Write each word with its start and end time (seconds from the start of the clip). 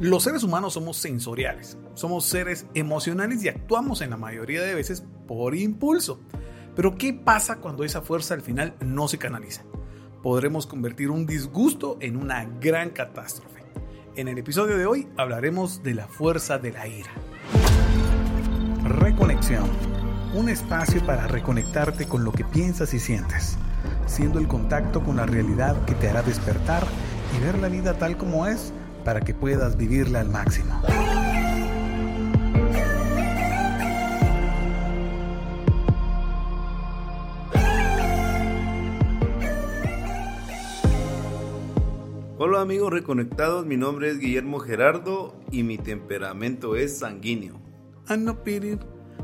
Los 0.00 0.22
seres 0.22 0.42
humanos 0.44 0.72
somos 0.72 0.96
sensoriales, 0.96 1.76
somos 1.92 2.24
seres 2.24 2.64
emocionales 2.72 3.44
y 3.44 3.48
actuamos 3.48 4.00
en 4.00 4.08
la 4.08 4.16
mayoría 4.16 4.62
de 4.62 4.74
veces 4.74 5.04
por 5.28 5.54
impulso. 5.54 6.22
Pero 6.74 6.96
¿qué 6.96 7.12
pasa 7.12 7.56
cuando 7.56 7.84
esa 7.84 8.00
fuerza 8.00 8.32
al 8.32 8.40
final 8.40 8.74
no 8.80 9.08
se 9.08 9.18
canaliza? 9.18 9.62
Podremos 10.22 10.66
convertir 10.66 11.10
un 11.10 11.26
disgusto 11.26 11.98
en 12.00 12.16
una 12.16 12.46
gran 12.62 12.88
catástrofe. 12.88 13.62
En 14.16 14.28
el 14.28 14.38
episodio 14.38 14.78
de 14.78 14.86
hoy 14.86 15.06
hablaremos 15.18 15.82
de 15.82 15.92
la 15.92 16.08
fuerza 16.08 16.56
de 16.56 16.72
la 16.72 16.88
ira. 16.88 17.10
Reconexión. 18.84 19.68
Un 20.34 20.48
espacio 20.48 21.04
para 21.04 21.26
reconectarte 21.26 22.08
con 22.08 22.24
lo 22.24 22.32
que 22.32 22.44
piensas 22.44 22.94
y 22.94 23.00
sientes, 23.00 23.58
siendo 24.06 24.38
el 24.38 24.48
contacto 24.48 25.04
con 25.04 25.16
la 25.16 25.26
realidad 25.26 25.84
que 25.84 25.94
te 25.94 26.08
hará 26.08 26.22
despertar 26.22 26.86
y 27.36 27.44
ver 27.44 27.58
la 27.58 27.68
vida 27.68 27.98
tal 27.98 28.16
como 28.16 28.46
es 28.46 28.72
para 29.10 29.22
que 29.22 29.34
puedas 29.34 29.76
vivirla 29.76 30.20
al 30.20 30.28
máximo. 30.28 30.80
Hola 42.38 42.60
amigos 42.60 42.92
reconectados, 42.92 43.66
mi 43.66 43.76
nombre 43.76 44.10
es 44.10 44.20
Guillermo 44.20 44.60
Gerardo 44.60 45.34
y 45.50 45.64
mi 45.64 45.76
temperamento 45.76 46.76
es 46.76 47.00
sanguíneo. 47.00 47.60
Ah, 48.06 48.16
no, 48.16 48.38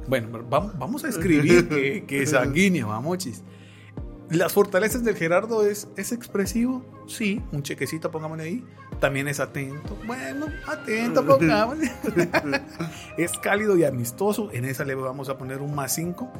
Bueno, 0.08 0.44
vamos 0.48 1.04
a 1.04 1.08
escribir 1.08 1.68
que, 1.68 2.22
es 2.22 2.30
sanguíneo, 2.30 3.16
chis. 3.18 3.44
Las 4.30 4.52
fortalezas 4.52 5.04
del 5.04 5.14
Gerardo 5.14 5.64
es, 5.64 5.86
es 5.96 6.10
expresivo, 6.10 6.84
sí, 7.06 7.40
un 7.52 7.62
chequecito, 7.62 8.10
pongámosle 8.10 8.42
ahí. 8.42 8.64
También 9.00 9.28
es 9.28 9.40
atento, 9.40 9.96
bueno, 10.06 10.46
atento, 10.66 11.24
pongámosle. 11.26 11.92
es 13.18 13.32
cálido 13.38 13.76
y 13.76 13.84
amistoso, 13.84 14.50
en 14.52 14.64
esa 14.64 14.84
le 14.84 14.94
vamos 14.94 15.28
a 15.28 15.36
poner 15.36 15.60
un 15.60 15.74
más 15.74 15.94
5. 15.94 16.32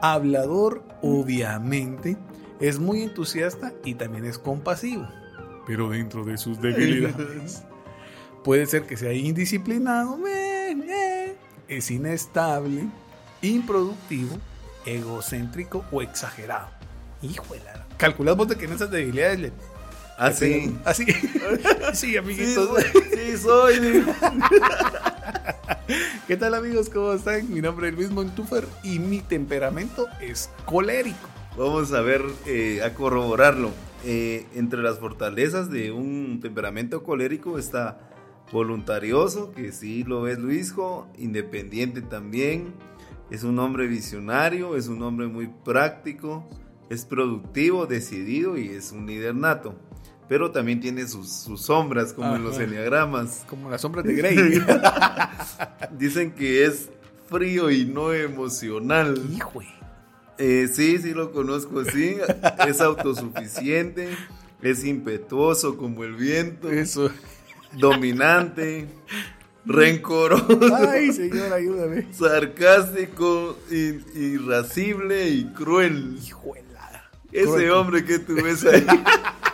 Hablador, 0.00 0.82
obviamente. 1.00 2.16
Es 2.60 2.78
muy 2.78 3.02
entusiasta 3.02 3.72
y 3.84 3.94
también 3.94 4.24
es 4.24 4.38
compasivo, 4.38 5.08
pero 5.66 5.90
dentro 5.90 6.24
de 6.24 6.38
sus 6.38 6.60
debilidades. 6.60 7.64
Puede 8.44 8.66
ser 8.66 8.86
que 8.86 8.96
sea 8.96 9.12
indisciplinado, 9.12 10.18
es 11.68 11.90
inestable, 11.90 12.86
improductivo, 13.40 14.38
egocéntrico 14.84 15.84
o 15.90 16.02
exagerado. 16.02 16.68
Híjole, 17.22 17.62
calculad 17.96 18.36
vos 18.36 18.48
de 18.48 18.56
que 18.56 18.66
en 18.66 18.72
esas 18.72 18.90
debilidades 18.90 19.40
le. 19.40 19.52
Ah, 20.18 20.32
sí. 20.32 20.76
Así. 20.84 21.06
Ah, 21.84 21.92
sí, 21.94 22.16
amiguitos. 22.16 22.70
Sí, 23.12 23.36
soy. 23.36 23.74
¿Qué 26.26 26.36
tal, 26.36 26.54
amigos? 26.54 26.88
¿Cómo 26.88 27.12
están? 27.12 27.52
Mi 27.52 27.60
nombre 27.60 27.88
es 27.88 27.94
Luis 27.94 28.10
Montufer 28.10 28.64
y 28.82 28.98
mi 28.98 29.20
temperamento 29.20 30.06
es 30.20 30.50
colérico. 30.64 31.28
Vamos 31.56 31.92
a 31.92 32.00
ver, 32.00 32.22
eh, 32.46 32.82
a 32.82 32.94
corroborarlo. 32.94 33.70
Eh, 34.04 34.46
entre 34.54 34.82
las 34.82 34.98
fortalezas 34.98 35.70
de 35.70 35.92
un 35.92 36.40
temperamento 36.40 37.02
colérico 37.02 37.58
está 37.58 38.00
voluntarioso, 38.50 39.52
que 39.52 39.72
sí 39.72 40.04
lo 40.04 40.28
es 40.28 40.38
Luisjo, 40.38 41.08
independiente 41.16 42.02
también, 42.02 42.74
es 43.30 43.44
un 43.44 43.58
hombre 43.58 43.86
visionario, 43.86 44.76
es 44.76 44.88
un 44.88 45.02
hombre 45.02 45.26
muy 45.26 45.46
práctico, 45.46 46.46
es 46.90 47.04
productivo, 47.04 47.86
decidido 47.86 48.58
y 48.58 48.68
es 48.68 48.92
un 48.92 49.06
líder 49.06 49.34
nato. 49.34 49.74
Pero 50.28 50.50
también 50.50 50.80
tiene 50.80 51.06
sus, 51.06 51.28
sombras, 51.60 52.12
como 52.12 52.36
en 52.36 52.44
los 52.44 52.58
enneagramas. 52.58 53.44
Como 53.48 53.70
las 53.70 53.80
sombras 53.80 54.04
de 54.04 54.14
Grey. 54.14 54.62
Dicen 55.98 56.32
que 56.32 56.64
es 56.64 56.88
frío 57.28 57.70
y 57.70 57.84
no 57.84 58.12
emocional. 58.12 59.20
Hijo. 59.30 59.62
Eh, 60.38 60.68
sí, 60.72 60.98
sí 60.98 61.12
lo 61.12 61.32
conozco 61.32 61.80
así. 61.80 62.16
es 62.66 62.80
autosuficiente, 62.80 64.08
es 64.62 64.84
impetuoso 64.84 65.76
como 65.76 66.04
el 66.04 66.14
viento. 66.14 66.70
Eso. 66.70 67.10
Dominante, 67.72 68.88
rencoroso. 69.66 70.60
Ay, 70.88 71.12
señor, 71.12 71.52
ayúdame. 71.52 72.06
Sarcástico, 72.12 73.58
irascible 74.14 75.28
y 75.28 75.44
cruel. 75.52 76.18
Hijo 76.22 76.54
ese 77.32 77.70
hombre 77.70 78.04
que 78.04 78.18
tú 78.18 78.34
ves 78.34 78.64
ahí. 78.64 78.86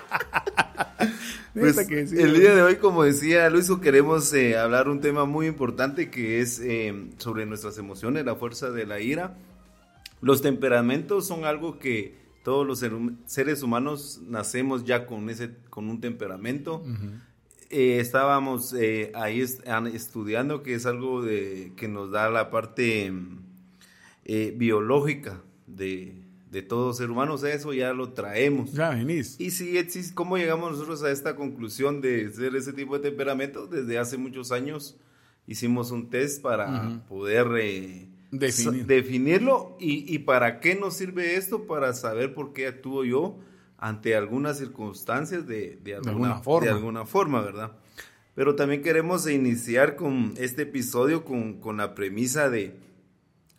Pues, 1.55 1.77
el 1.79 2.35
día 2.35 2.55
de 2.55 2.63
hoy, 2.63 2.77
como 2.77 3.03
decía 3.03 3.51
Luis, 3.51 3.69
queremos 3.83 4.33
eh, 4.33 4.57
hablar 4.57 4.89
un 4.89 5.01
tema 5.01 5.25
muy 5.25 5.47
importante 5.47 6.09
que 6.09 6.41
es 6.41 6.61
eh, 6.61 7.09
sobre 7.17 7.47
nuestras 7.47 7.79
emociones, 7.79 8.25
la 8.25 8.37
fuerza 8.37 8.71
de 8.71 8.87
la 8.87 9.01
ira. 9.01 9.37
Los 10.21 10.41
temperamentos 10.41 11.27
son 11.27 11.45
algo 11.45 11.79
que 11.79 12.17
todos 12.45 12.65
los 12.65 12.85
seres 13.27 13.63
humanos 13.63 14.21
nacemos 14.29 14.85
ya 14.85 15.05
con, 15.07 15.31
ese, 15.31 15.51
con 15.69 15.89
un 15.89 16.01
temperamento. 16.01 16.85
Eh, 17.71 17.99
estábamos 17.99 18.75
ahí 19.15 19.41
estudiando 19.93 20.63
que 20.63 20.75
es 20.75 20.87
algo 20.87 21.23
de, 21.23 21.73
que 21.77 21.89
nos 21.89 22.13
da 22.13 22.31
la 22.31 22.51
parte 22.51 23.13
biológica 24.55 25.41
de, 25.67 26.28
de 26.51 26.63
todo 26.63 26.93
ser 26.93 27.11
humano, 27.11 27.35
o 27.35 27.39
sea, 27.39 27.53
eso 27.53 27.73
ya 27.73 27.93
lo 27.93 28.13
traemos. 28.13 28.73
Ya 28.73 28.91
venís. 28.91 29.39
Y 29.39 29.51
si 29.51 29.77
existe, 29.77 30.15
¿cómo 30.15 30.39
llegamos 30.39 30.73
nosotros 30.73 31.03
a 31.03 31.11
esta 31.11 31.37
conclusión 31.37 32.01
de 32.01 32.31
ser 32.31 32.57
ese 32.57 32.73
tipo 32.73 32.99
de 32.99 33.11
temperamento? 33.11 33.67
Desde 33.67 33.99
hace 33.99 34.17
muchos 34.17 34.51
años 34.51 34.97
hicimos 35.47 35.91
un 35.91 36.09
test 36.11 36.43
para 36.43 37.03
poder 37.09 37.49
eh, 37.61 38.09
definirlo 38.31 39.77
y, 39.79 40.13
y, 40.13 40.21
para 40.21 40.61
qué 40.61 40.75
nos 40.75 40.95
sirve 40.95 41.37
esto, 41.37 41.67
para 41.67 41.93
saber 41.93 42.35
por 42.35 42.53
qué 42.53 42.67
actúo 42.67 43.05
yo 43.05 43.39
ante 43.77 44.17
algunas 44.17 44.59
circunstancias 44.59 45.47
de, 45.47 45.79
de, 45.83 45.95
alguna, 45.95 46.41
forma. 46.41 46.67
de 46.67 46.73
alguna 46.73 47.07
forma, 47.07 47.41
¿verdad? 47.41 47.73
Pero 48.35 48.55
también 48.55 48.83
queremos 48.83 49.29
iniciar 49.29 49.97
con 49.97 50.35
este 50.37 50.63
episodio 50.63 51.25
con, 51.25 51.61
con 51.61 51.77
la 51.77 51.95
premisa 51.95 52.49
de 52.51 52.77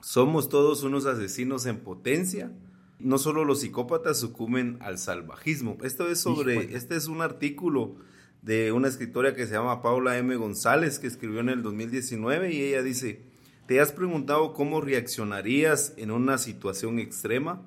somos 0.01 0.49
todos 0.49 0.83
unos 0.83 1.05
asesinos 1.05 1.65
en 1.65 1.79
potencia 1.79 2.51
no 2.99 3.17
solo 3.17 3.45
los 3.45 3.61
psicópatas 3.61 4.19
sucumben 4.19 4.77
al 4.81 4.97
salvajismo. 4.97 5.77
Esto 5.83 6.09
es 6.09 6.19
sobre, 6.19 6.75
este 6.75 6.95
es 6.95 7.07
un 7.07 7.21
artículo 7.21 7.95
de 8.41 8.71
una 8.71 8.87
escritora 8.87 9.33
que 9.33 9.47
se 9.47 9.53
llama 9.53 9.81
Paula 9.81 10.17
M. 10.17 10.35
González, 10.35 10.99
que 10.99 11.07
escribió 11.07 11.39
en 11.39 11.49
el 11.49 11.63
2019, 11.63 12.53
y 12.53 12.61
ella 12.61 12.83
dice, 12.83 13.21
¿te 13.67 13.79
has 13.79 13.91
preguntado 13.91 14.53
cómo 14.53 14.81
reaccionarías 14.81 15.93
en 15.97 16.11
una 16.11 16.37
situación 16.37 16.99
extrema? 16.99 17.61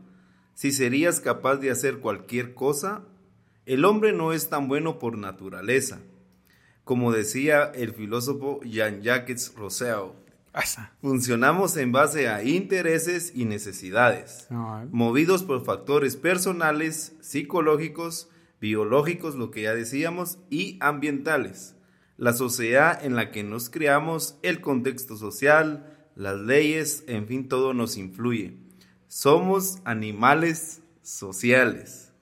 Si 0.55 0.73
serías 0.73 1.21
capaz 1.21 1.57
de 1.57 1.71
hacer 1.71 1.99
cualquier 1.99 2.55
cosa, 2.55 3.05
el 3.65 3.85
hombre 3.85 4.13
no 4.13 4.33
es 4.33 4.49
tan 4.49 4.69
bueno 4.69 4.99
por 4.99 5.17
naturaleza. 5.17 6.01
Como 6.85 7.13
decía 7.13 7.65
el 7.75 7.93
filósofo 7.93 8.61
Jean-Jacques 8.65 9.55
Rousseau, 9.57 10.15
Funcionamos 11.01 11.77
en 11.79 11.93
base 11.93 12.29
a 12.29 12.45
intereses 12.45 13.33
y 13.35 13.47
necesidades, 13.47 14.49
movidos 14.91 15.45
por 15.45 15.65
factores 15.65 16.17
personales, 16.17 17.17
psicológicos, 17.21 18.29
biológicos, 18.61 19.35
lo 19.35 19.51
que 19.51 19.63
ya 19.63 19.75
decíamos, 19.75 20.39
y 20.51 20.77
ambientales. 20.81 21.75
La 22.19 22.35
sociedad 22.35 23.03
en 23.03 23.17
la 23.17 23.31
que 23.31 23.43
nos 23.43 23.71
creamos, 23.71 24.39
el 24.43 24.61
contexto 24.61 25.17
social, 25.17 25.87
las 26.15 26.39
leyes, 26.39 27.05
en 27.07 27.27
fin, 27.27 27.49
todo 27.49 27.73
nos 27.73 27.97
influye. 27.97 28.59
Somos 29.09 29.79
animales 29.85 30.83
sociales, 31.01 32.13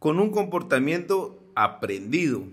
con 0.00 0.18
un 0.18 0.30
comportamiento 0.30 1.40
aprendido. 1.54 2.44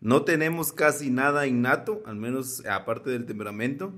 No 0.00 0.22
tenemos 0.22 0.72
casi 0.72 1.10
nada 1.10 1.46
innato, 1.46 2.02
al 2.06 2.16
menos 2.16 2.64
aparte 2.66 3.10
del 3.10 3.24
temperamento 3.24 3.92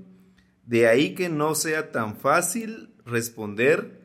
de 0.69 0.87
ahí 0.87 1.15
que 1.15 1.29
no 1.29 1.55
sea 1.55 1.91
tan 1.91 2.15
fácil 2.15 2.93
responder 3.03 3.99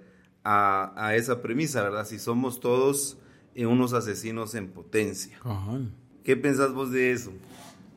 a, 0.45 1.13
esa 1.15 1.43
premisa, 1.43 1.83
¿verdad? 1.83 2.07
Si 2.07 2.19
somos 2.19 2.59
todos 2.59 3.19
eh, 3.55 3.67
unos 3.67 3.93
asesinos 3.93 4.55
en 4.55 4.69
potencia. 4.69 5.39
¿Qué 6.23 6.37
pensás 6.37 6.73
vos 6.73 6.91
de 6.91 7.13
eso? 7.13 7.33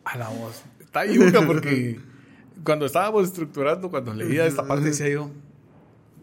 A 0.03 0.17
la 0.17 0.27
voz. 0.27 0.63
Está 0.81 1.05
yuca 1.05 1.45
porque 1.47 1.99
cuando 2.65 2.85
estábamos 2.85 3.23
estructurando, 3.27 3.89
cuando 3.89 4.13
leía 4.13 4.45
esta 4.45 4.67
parte, 4.67 4.87
decía 4.87 5.07
yo, 5.07 5.31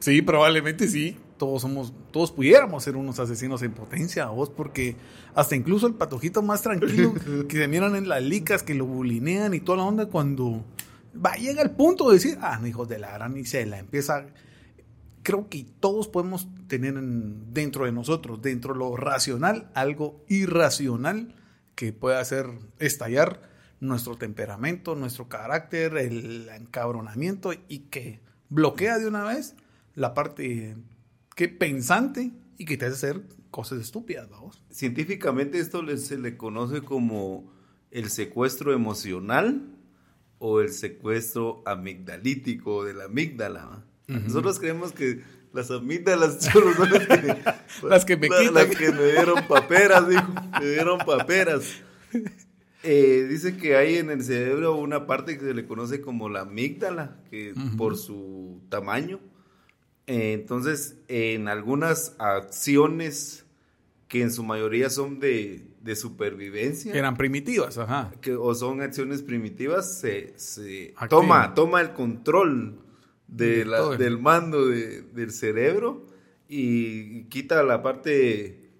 sí, 0.00 0.20
probablemente 0.20 0.86
sí. 0.88 1.16
Todos 1.38 1.62
somos, 1.62 1.94
todos 2.10 2.30
pudiéramos 2.30 2.84
ser 2.84 2.94
unos 2.94 3.18
asesinos 3.18 3.62
en 3.62 3.72
potencia, 3.72 4.26
vos, 4.26 4.50
porque 4.50 4.96
hasta 5.34 5.56
incluso 5.56 5.86
el 5.86 5.94
patojito 5.94 6.42
más 6.42 6.60
tranquilo 6.60 7.14
que 7.48 7.56
se 7.56 7.68
miran 7.68 7.96
en 7.96 8.06
las 8.06 8.22
licas, 8.22 8.62
que 8.62 8.74
lo 8.74 8.84
bulinean 8.84 9.54
y 9.54 9.60
toda 9.60 9.78
la 9.78 9.84
onda, 9.84 10.06
cuando 10.06 10.62
va, 11.14 11.34
llega 11.34 11.62
el 11.62 11.70
punto 11.70 12.08
de 12.08 12.14
decir, 12.14 12.38
ah, 12.40 12.60
hijos 12.66 12.88
de 12.88 12.98
la 12.98 13.12
gran 13.12 13.34
la 13.34 13.78
empieza. 13.78 14.26
Creo 15.22 15.48
que 15.48 15.66
todos 15.80 16.08
podemos 16.08 16.48
tener 16.66 16.94
dentro 16.94 17.86
de 17.86 17.92
nosotros, 17.92 18.42
dentro 18.42 18.74
de 18.74 18.80
lo 18.80 18.96
racional, 18.96 19.70
algo 19.74 20.24
irracional 20.28 21.34
que 21.74 21.92
pueda 21.92 22.20
hacer 22.20 22.46
estallar 22.78 23.42
nuestro 23.80 24.16
temperamento, 24.16 24.94
nuestro 24.94 25.28
carácter, 25.28 25.96
el 25.96 26.48
encabronamiento 26.48 27.52
y 27.68 27.80
que 27.90 28.20
bloquea 28.48 28.98
de 28.98 29.06
una 29.06 29.24
vez 29.24 29.54
la 29.94 30.14
parte 30.14 30.76
que 31.34 31.48
pensante 31.48 32.32
y 32.58 32.64
que 32.64 32.76
te 32.76 32.86
hace 32.86 32.94
hacer 32.94 33.22
cosas 33.50 33.80
estúpidas, 33.80 34.28
vamos. 34.28 34.62
Científicamente 34.70 35.58
esto 35.58 35.84
se 35.96 36.18
le 36.18 36.36
conoce 36.36 36.82
como 36.82 37.52
el 37.90 38.10
secuestro 38.10 38.72
emocional 38.72 39.74
o 40.46 40.60
el 40.60 40.68
secuestro 40.68 41.62
amigdalítico 41.64 42.84
de 42.84 42.92
la 42.92 43.04
amígdala. 43.04 43.82
Nosotros 44.06 44.60
creemos 44.60 44.92
que 44.92 45.22
las 45.54 45.70
amígdalas 45.70 46.44
son 46.52 46.64
las 46.90 47.06
que, 47.06 47.36
las 47.88 48.04
que 48.04 48.16
me 48.18 48.28
quitan. 48.28 48.52
Las 48.52 48.76
que 48.76 48.92
me 48.92 49.04
dieron 49.04 49.48
paperas, 49.48 50.06
dijo. 50.06 50.34
Me 50.60 50.66
dieron 50.66 50.98
paperas. 50.98 51.64
Eh, 52.86 53.26
dice 53.30 53.56
que 53.56 53.76
hay 53.76 53.96
en 53.96 54.10
el 54.10 54.22
cerebro 54.22 54.76
una 54.76 55.06
parte 55.06 55.38
que 55.38 55.44
se 55.46 55.54
le 55.54 55.64
conoce 55.64 56.02
como 56.02 56.28
la 56.28 56.42
amígdala, 56.42 57.16
que 57.30 57.54
por 57.78 57.96
su 57.96 58.60
tamaño. 58.68 59.20
Eh, 60.06 60.34
entonces, 60.34 60.98
en 61.08 61.48
algunas 61.48 62.14
acciones 62.18 63.43
que 64.08 64.22
en 64.22 64.30
su 64.30 64.42
mayoría 64.42 64.90
son 64.90 65.18
de, 65.20 65.70
supervivencia. 65.94 66.92
Que 66.92 66.98
eran 66.98 67.16
primitivas, 67.16 67.78
ajá. 67.78 68.12
Que, 68.20 68.34
o 68.34 68.54
son 68.54 68.80
acciones 68.80 69.22
primitivas, 69.22 69.98
se, 69.98 70.34
toma, 71.08 71.54
toma 71.54 71.80
el 71.80 71.92
control 71.92 72.80
de 73.26 73.64
del 73.98 74.18
mando 74.18 74.66
del 74.66 75.30
cerebro 75.32 76.06
y 76.48 77.24
quita 77.24 77.62
la 77.62 77.82
parte 77.82 78.70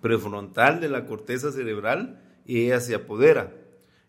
prefrontal 0.00 0.80
de 0.80 0.88
la 0.88 1.06
corteza 1.06 1.52
cerebral 1.52 2.22
y 2.44 2.66
ella 2.66 2.80
se 2.80 2.94
apodera. 2.94 3.52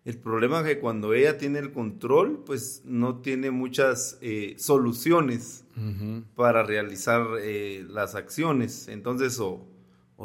El 0.06 0.18
problema 0.18 0.62
es 0.62 0.66
que 0.66 0.80
cuando 0.80 1.14
ella 1.14 1.38
tiene 1.38 1.60
el 1.60 1.74
control, 1.74 2.44
pues 2.46 2.82
no 2.86 3.20
tiene 3.20 3.52
muchas 3.52 4.18
eh, 4.22 4.56
soluciones 4.58 5.66
para 6.34 6.64
realizar 6.64 7.28
eh, 7.42 7.86
las 7.90 8.16
acciones. 8.16 8.88
Entonces, 8.88 9.38
o, 9.42 9.68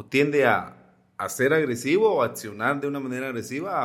tiende 0.09 0.47
a, 0.47 0.79
ser 1.29 1.53
agresivo 1.53 2.15
o 2.15 2.23
accionar 2.23 2.81
de 2.81 2.89
una 2.89 2.99
manera 2.99 3.29
agresiva, 3.29 3.83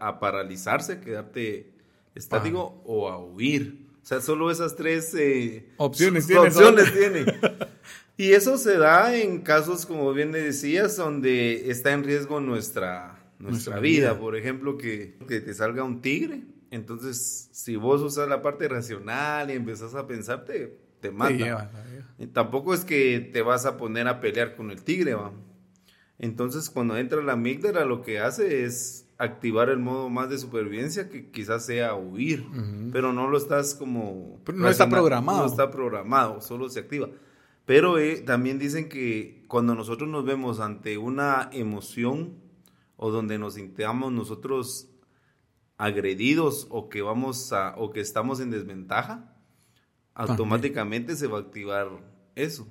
a 0.00 0.20
paralizarse, 0.20 1.00
quedarte 1.00 1.72
estático 2.14 2.82
o 2.84 3.08
a 3.08 3.18
huir. 3.18 3.88
O 4.02 4.06
sea, 4.06 4.20
solo 4.20 4.50
esas 4.50 4.76
tres 4.76 5.14
eh, 5.14 5.66
opciones, 5.78 6.26
tiene, 6.26 6.48
opciones 6.48 6.92
tiene. 6.92 7.24
Y 8.16 8.32
eso 8.32 8.58
se 8.58 8.78
da 8.78 9.16
en 9.16 9.40
casos, 9.40 9.86
como 9.86 10.12
bien 10.12 10.30
le 10.30 10.40
decías, 10.40 10.96
donde 10.96 11.68
está 11.70 11.92
en 11.92 12.04
riesgo 12.04 12.38
nuestra, 12.40 13.24
nuestra, 13.40 13.80
vida. 13.80 14.20
Por 14.20 14.36
ejemplo, 14.36 14.78
que, 14.78 15.16
te 15.26 15.52
salga 15.52 15.82
un 15.82 16.00
tigre. 16.00 16.44
Entonces, 16.70 17.48
si 17.50 17.74
vos 17.74 18.02
usas 18.02 18.28
la 18.28 18.40
parte 18.40 18.68
racional 18.68 19.50
y 19.50 19.54
empezás 19.54 19.96
a 19.96 20.06
pensar, 20.06 20.44
te, 21.04 21.10
te 21.10 21.14
mata. 21.14 21.70
tampoco 22.32 22.74
es 22.74 22.84
que 22.84 23.20
te 23.20 23.42
vas 23.42 23.66
a 23.66 23.76
poner 23.76 24.08
a 24.08 24.20
pelear 24.20 24.56
con 24.56 24.70
el 24.70 24.82
tigre, 24.82 25.14
¿va? 25.14 25.32
Entonces, 26.18 26.70
cuando 26.70 26.96
entra 26.96 27.22
la 27.22 27.32
amígdala, 27.32 27.84
lo 27.84 28.02
que 28.02 28.20
hace 28.20 28.64
es 28.64 29.08
activar 29.18 29.68
el 29.68 29.78
modo 29.78 30.08
más 30.08 30.30
de 30.30 30.38
supervivencia 30.38 31.08
que 31.08 31.30
quizás 31.30 31.66
sea 31.66 31.94
huir, 31.94 32.46
pero 32.92 33.12
no 33.12 33.28
lo 33.28 33.36
estás 33.36 33.74
como... 33.74 34.40
no 34.52 34.68
está 34.68 34.88
programado. 34.88 35.40
No 35.40 35.46
está 35.46 35.70
programado, 35.70 36.40
solo 36.40 36.68
se 36.68 36.80
activa. 36.80 37.08
Pero 37.66 37.98
eh, 37.98 38.20
también 38.20 38.58
dicen 38.58 38.88
que 38.88 39.44
cuando 39.48 39.74
nosotros 39.74 40.08
nos 40.08 40.24
vemos 40.24 40.60
ante 40.60 40.98
una 40.98 41.48
emoción 41.52 42.34
o 42.96 43.10
donde 43.10 43.38
nos 43.38 43.54
sintamos 43.54 44.12
nosotros 44.12 44.90
agredidos 45.76 46.66
o 46.70 46.88
que 46.88 47.02
vamos 47.02 47.52
a 47.52 47.74
o 47.76 47.90
que 47.90 48.00
estamos 48.00 48.40
en 48.40 48.50
desventaja, 48.50 49.33
automáticamente 50.14 51.16
se 51.16 51.26
va 51.26 51.38
a 51.38 51.42
activar 51.42 51.88
eso. 52.34 52.66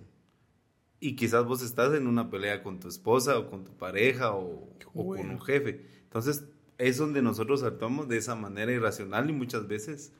Y 1.00 1.16
quizás 1.16 1.46
vos 1.46 1.62
estás 1.62 1.94
en 1.94 2.08
una 2.08 2.30
pelea 2.30 2.64
con 2.64 2.80
tu 2.80 2.88
esposa 2.88 3.38
o 3.38 3.50
con 3.50 3.66
tu 3.66 3.76
pareja 3.76 4.34
o, 4.34 4.70
o 4.94 5.08
con 5.08 5.30
un 5.30 5.42
jefe 5.42 5.94
entonces, 6.14 6.46
es 6.78 6.98
donde 7.00 7.24
nosotros 7.24 7.64
actuamos 7.64 8.08
de 8.08 8.18
esa 8.18 8.36
manera 8.36 8.72
irracional 8.72 9.32
y 9.32 9.34
muchas 9.34 9.68
veces 9.68 10.14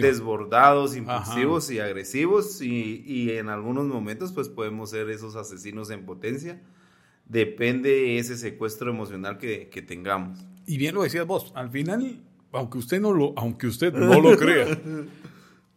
desbordados, 0.00 0.94
impulsivos 0.94 1.72
y 1.72 1.80
agresivos 1.80 2.62
y, 2.62 3.32
en 3.32 3.48
algunos 3.48 3.86
momentos 3.86 4.30
pues 4.30 4.48
podemos 4.48 4.90
ser 4.90 5.10
esos 5.10 5.34
asesinos 5.34 5.90
en 5.90 6.06
potencia. 6.06 6.62
Depende 7.24 8.18
ese 8.18 8.36
secuestro 8.36 8.90
emocional 8.90 9.38
que, 9.38 9.84
tengamos. 9.88 10.38
Y 10.68 10.78
bien 10.78 10.94
lo 10.94 11.02
decías 11.02 11.26
vos, 11.26 11.50
al 11.56 11.68
final, 11.70 12.22
aunque 12.52 12.78
usted 12.78 13.00
no 13.00 13.12
lo, 13.12 13.34
aunque 13.36 13.66
usted 13.66 13.92
no 13.92 14.20
lo 14.20 14.36
crea, 14.36 14.66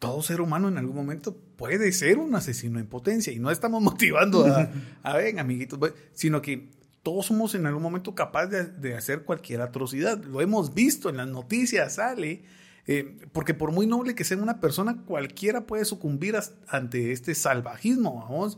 todo 0.04 0.22
ser 0.22 0.42
humano 0.42 0.68
en 0.68 0.78
algún 0.78 0.98
momento 0.98 1.34
puede 1.56 1.94
ser 1.94 2.18
un 2.18 2.36
asesino 2.36 2.78
en 2.78 2.88
potencia 2.88 3.32
y 3.32 3.40
no 3.40 3.50
estamos 3.52 3.82
motivando 3.82 4.46
a, 4.46 4.70
a 5.02 5.16
ven, 5.16 5.40
amiguitos, 5.40 5.80
sino 6.14 6.42
que 6.42 6.68
todos 7.04 7.28
somos 7.28 7.56
en 7.56 7.66
algún 7.66 7.82
momento 7.82 8.14
capaces 8.14 8.82
de, 8.82 8.96
hacer 8.96 9.24
cualquier 9.24 9.62
atrocidad. 9.62 10.22
Lo 10.26 10.42
hemos 10.42 10.74
visto 10.74 11.10
en 11.10 11.18
las 11.18 11.28
noticias, 11.28 11.96
sale. 11.96 12.44
Eh, 12.86 13.16
porque 13.32 13.54
por 13.54 13.72
muy 13.72 13.88
noble 13.88 14.14
que 14.14 14.26
sea 14.26 14.36
una 14.36 14.60
persona, 14.60 15.04
cualquiera 15.06 15.66
puede 15.66 15.86
sucumbir 15.86 16.38
ante 16.68 17.14
este 17.14 17.34
salvajismo, 17.34 18.26
vamos. 18.28 18.58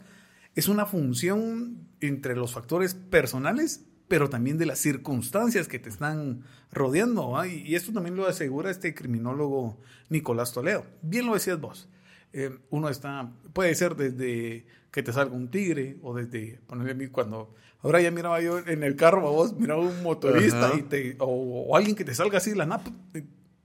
Es 0.56 0.68
una 0.68 0.88
función 0.88 1.90
entre 2.02 2.36
los 2.36 2.54
factores 2.54 2.96
personales, 2.96 3.86
pero 4.08 4.30
también 4.30 4.58
de 4.58 4.66
las 4.66 4.80
circunstancias 4.80 5.68
que 5.68 5.80
te 5.80 5.90
están 5.90 6.44
rodeando. 6.72 7.44
Y, 7.46 7.76
esto 7.76 7.92
también 7.94 8.16
lo 8.16 8.28
asegura 8.28 8.72
este 8.72 8.94
criminólogo 8.94 9.78
Nicolás 10.10 10.54
Toledo. 10.54 10.86
Bien 11.02 11.26
lo 11.26 11.34
decías 11.34 11.60
vos. 11.60 11.90
Eh, 12.34 12.58
uno 12.70 12.90
está, 12.90 13.32
puede 13.54 13.74
ser 13.76 13.96
desde 13.96 14.66
que 14.92 15.04
te 15.04 15.14
salga 15.14 15.36
un 15.36 15.50
tigre 15.50 15.98
o 16.02 16.14
desde, 16.14 16.60
ponerle 16.68 16.92
a 16.92 16.96
mí 16.96 17.08
cuando 17.08 17.54
Ahora 17.86 18.02
ya 18.02 18.10
miraba 18.10 18.42
yo 18.42 18.58
en 18.58 18.82
el 18.82 18.96
carro, 18.96 19.22
vos 19.32 19.54
miraba 19.54 19.80
un 19.80 20.02
motorista 20.02 20.72
y 20.76 20.82
te, 20.82 21.18
o, 21.20 21.78
alguien 21.78 21.96
que 21.96 22.04
te 22.04 22.16
salga 22.16 22.40
así 22.40 22.50
de 22.50 22.56
la 22.56 22.66
napa, 22.66 22.90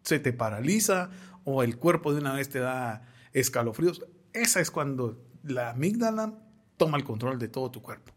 se 0.02 0.18
te 0.18 0.34
paraliza 0.34 1.08
o 1.44 1.62
el 1.62 1.78
cuerpo 1.78 2.12
de 2.12 2.20
una 2.20 2.34
vez 2.34 2.50
te 2.50 2.58
da 2.58 3.08
escalofríos. 3.32 4.04
Esa 4.34 4.60
es 4.60 4.70
cuando 4.70 5.24
la 5.42 5.70
amígdala 5.70 6.34
toma 6.76 6.98
el 6.98 7.04
control 7.04 7.38
de 7.38 7.48
todo 7.48 7.70
tu 7.70 7.80
cuerpo. 7.80 8.12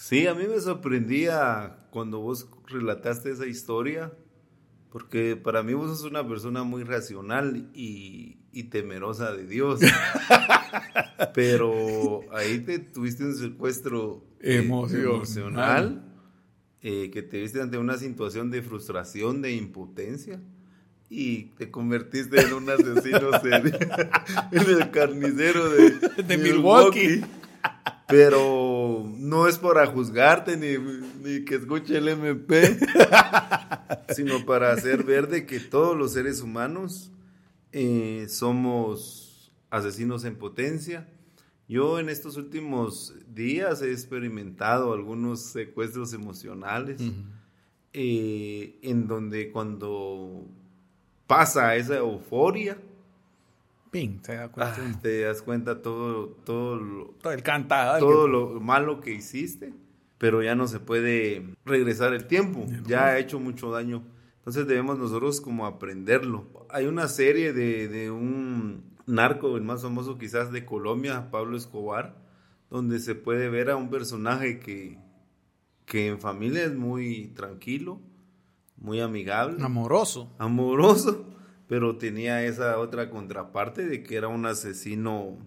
Sí, 0.00 0.26
a 0.26 0.34
mí 0.34 0.44
me 0.48 0.58
sorprendía 0.58 1.76
cuando 1.90 2.20
vos 2.20 2.48
relataste 2.68 3.32
esa 3.32 3.46
historia, 3.46 4.10
porque 4.90 5.36
para 5.36 5.62
mí 5.62 5.74
vos 5.74 5.90
sos 5.90 6.10
una 6.10 6.26
persona 6.26 6.62
muy 6.62 6.84
racional 6.84 7.68
y, 7.74 8.38
y 8.50 8.62
temerosa 8.64 9.30
de 9.32 9.46
Dios. 9.46 9.80
Pero 11.34 12.22
ahí 12.32 12.60
te 12.60 12.78
tuviste 12.78 13.24
un 13.24 13.36
secuestro 13.36 14.24
emocional, 14.40 16.02
eh, 16.80 17.10
que 17.12 17.20
te 17.20 17.38
viste 17.38 17.60
ante 17.60 17.76
una 17.76 17.98
situación 17.98 18.50
de 18.50 18.62
frustración, 18.62 19.42
de 19.42 19.52
impotencia, 19.52 20.40
y 21.10 21.42
te 21.58 21.70
convertiste 21.70 22.40
en 22.40 22.54
un 22.54 22.70
asesino 22.70 23.32
en 24.50 24.80
el 24.80 24.90
carnicero 24.92 25.68
de, 25.68 26.38
Milwaukee. 26.38 27.20
Pero 28.08 28.69
no 29.30 29.46
es 29.46 29.58
para 29.58 29.86
juzgarte 29.86 30.56
ni, 30.56 31.44
que 31.44 31.54
escuche 31.54 31.96
el 31.96 32.08
MP, 32.08 32.78
sino 34.08 34.44
para 34.44 34.72
hacer 34.72 35.04
ver 35.04 35.28
de 35.28 35.46
que 35.46 35.60
todos 35.60 35.96
los 35.96 36.12
seres 36.12 36.40
humanos 36.42 37.12
eh, 37.70 38.26
somos 38.28 39.52
asesinos 39.70 40.24
en 40.24 40.34
potencia. 40.34 41.08
Yo 41.68 42.00
en 42.00 42.08
estos 42.08 42.36
últimos 42.36 43.14
días 43.32 43.80
he 43.82 43.92
experimentado 43.92 44.92
algunos 44.92 45.40
secuestros 45.40 46.12
emocionales 46.12 47.00
eh, 47.92 48.80
en 48.82 49.06
donde 49.06 49.52
cuando 49.52 50.48
pasa 51.28 51.76
esa 51.76 51.98
euforia, 51.98 52.76
te, 53.90 54.34
das 54.34 54.50
cuenta. 54.50 54.76
Ah, 54.78 54.98
te 55.02 55.20
das 55.20 55.42
cuenta 55.42 55.82
todo, 55.82 56.28
todo, 56.44 56.76
lo, 56.76 57.04
todo 57.20 57.32
el 57.32 57.42
cantado. 57.42 57.98
Todo 57.98 58.28
lo 58.28 58.60
malo 58.60 59.00
que 59.00 59.12
hiciste, 59.12 59.72
pero 60.18 60.42
ya 60.42 60.54
no 60.54 60.68
se 60.68 60.80
puede 60.80 61.54
regresar 61.64 62.14
el 62.14 62.26
tiempo. 62.26 62.66
Ya 62.86 63.06
ha 63.06 63.18
hecho 63.18 63.40
mucho 63.40 63.70
daño. 63.70 64.02
Entonces 64.38 64.66
debemos 64.66 64.98
nosotros 64.98 65.40
como 65.40 65.66
aprenderlo. 65.66 66.46
Hay 66.70 66.86
una 66.86 67.08
serie 67.08 67.52
de, 67.52 67.88
de 67.88 68.10
un 68.10 68.90
narco, 69.06 69.56
el 69.56 69.62
más 69.62 69.82
famoso 69.82 70.18
quizás 70.18 70.52
de 70.52 70.64
Colombia, 70.64 71.30
Pablo 71.30 71.56
Escobar, 71.56 72.16
donde 72.70 73.00
se 73.00 73.14
puede 73.14 73.48
ver 73.48 73.70
a 73.70 73.76
un 73.76 73.90
personaje 73.90 74.60
que, 74.60 74.98
que 75.84 76.06
en 76.08 76.20
familia 76.20 76.64
es 76.64 76.74
muy 76.74 77.28
tranquilo, 77.34 78.00
muy 78.76 79.00
amigable. 79.00 79.62
Amoroso. 79.62 80.32
Amoroso, 80.38 81.26
pero 81.70 81.98
tenía 81.98 82.44
esa 82.44 82.80
otra 82.80 83.10
contraparte 83.10 83.86
de 83.86 84.02
que 84.02 84.16
era 84.16 84.26
un 84.26 84.44
asesino, 84.44 85.38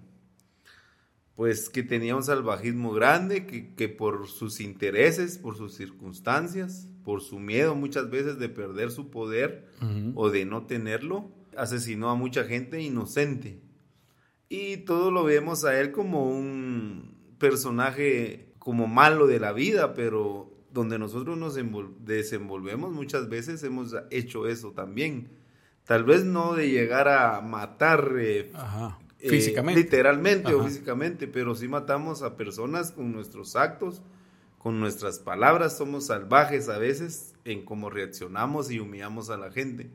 pues 1.35 1.69
que 1.69 1.83
tenía 1.83 2.15
un 2.15 2.23
salvajismo 2.23 2.93
grande, 2.93 3.45
que, 3.45 3.75
que 3.75 3.89
por 3.89 4.29
sus 4.29 4.61
intereses, 4.61 5.37
por 5.37 5.57
sus 5.57 5.73
circunstancias, 5.73 6.87
por 7.03 7.19
su 7.19 7.39
miedo 7.39 7.75
muchas 7.75 8.09
veces 8.09 8.39
de 8.39 8.47
perder 8.47 8.89
su 8.89 9.09
poder 9.09 9.67
o 10.15 10.29
de 10.29 10.45
no 10.45 10.65
tenerlo, 10.65 11.29
asesinó 11.57 12.09
a 12.09 12.15
mucha 12.15 12.45
gente 12.45 12.81
inocente. 12.81 13.59
Y 14.47 14.77
todo 14.77 15.11
lo 15.11 15.25
vemos 15.25 15.65
a 15.65 15.77
él 15.77 15.91
como 15.91 16.29
un 16.29 17.17
personaje 17.37 18.53
como 18.59 18.87
malo 18.87 19.27
de 19.27 19.41
la 19.41 19.51
vida, 19.51 19.93
pero 19.93 20.53
donde 20.71 20.97
nosotros 20.97 21.37
nos 21.37 21.59
desenvolvemos 22.05 22.93
muchas 22.93 23.27
veces 23.27 23.61
hemos 23.65 23.93
hecho 24.09 24.47
eso 24.47 24.71
también. 24.71 25.42
Tal 25.85 26.03
vez 26.03 26.23
no 26.23 26.53
de 26.53 26.69
llegar 26.69 27.07
a 27.07 27.41
matar 27.41 28.13
eh, 28.17 28.51
eh, 29.19 29.29
físicamente. 29.29 29.81
literalmente 29.81 30.53
o 30.53 30.63
físicamente, 30.63 31.27
pero 31.27 31.55
sí 31.55 31.67
matamos 31.67 32.21
a 32.21 32.37
personas 32.37 32.91
con 32.91 33.11
nuestros 33.11 33.55
actos, 33.55 34.01
con 34.57 34.79
nuestras 34.79 35.19
palabras, 35.19 35.77
somos 35.77 36.05
salvajes 36.05 36.69
a 36.69 36.77
veces 36.77 37.33
en 37.43 37.65
cómo 37.65 37.89
reaccionamos 37.89 38.71
y 38.71 38.79
humillamos 38.79 39.29
a 39.29 39.37
la 39.37 39.51
gente. 39.51 39.91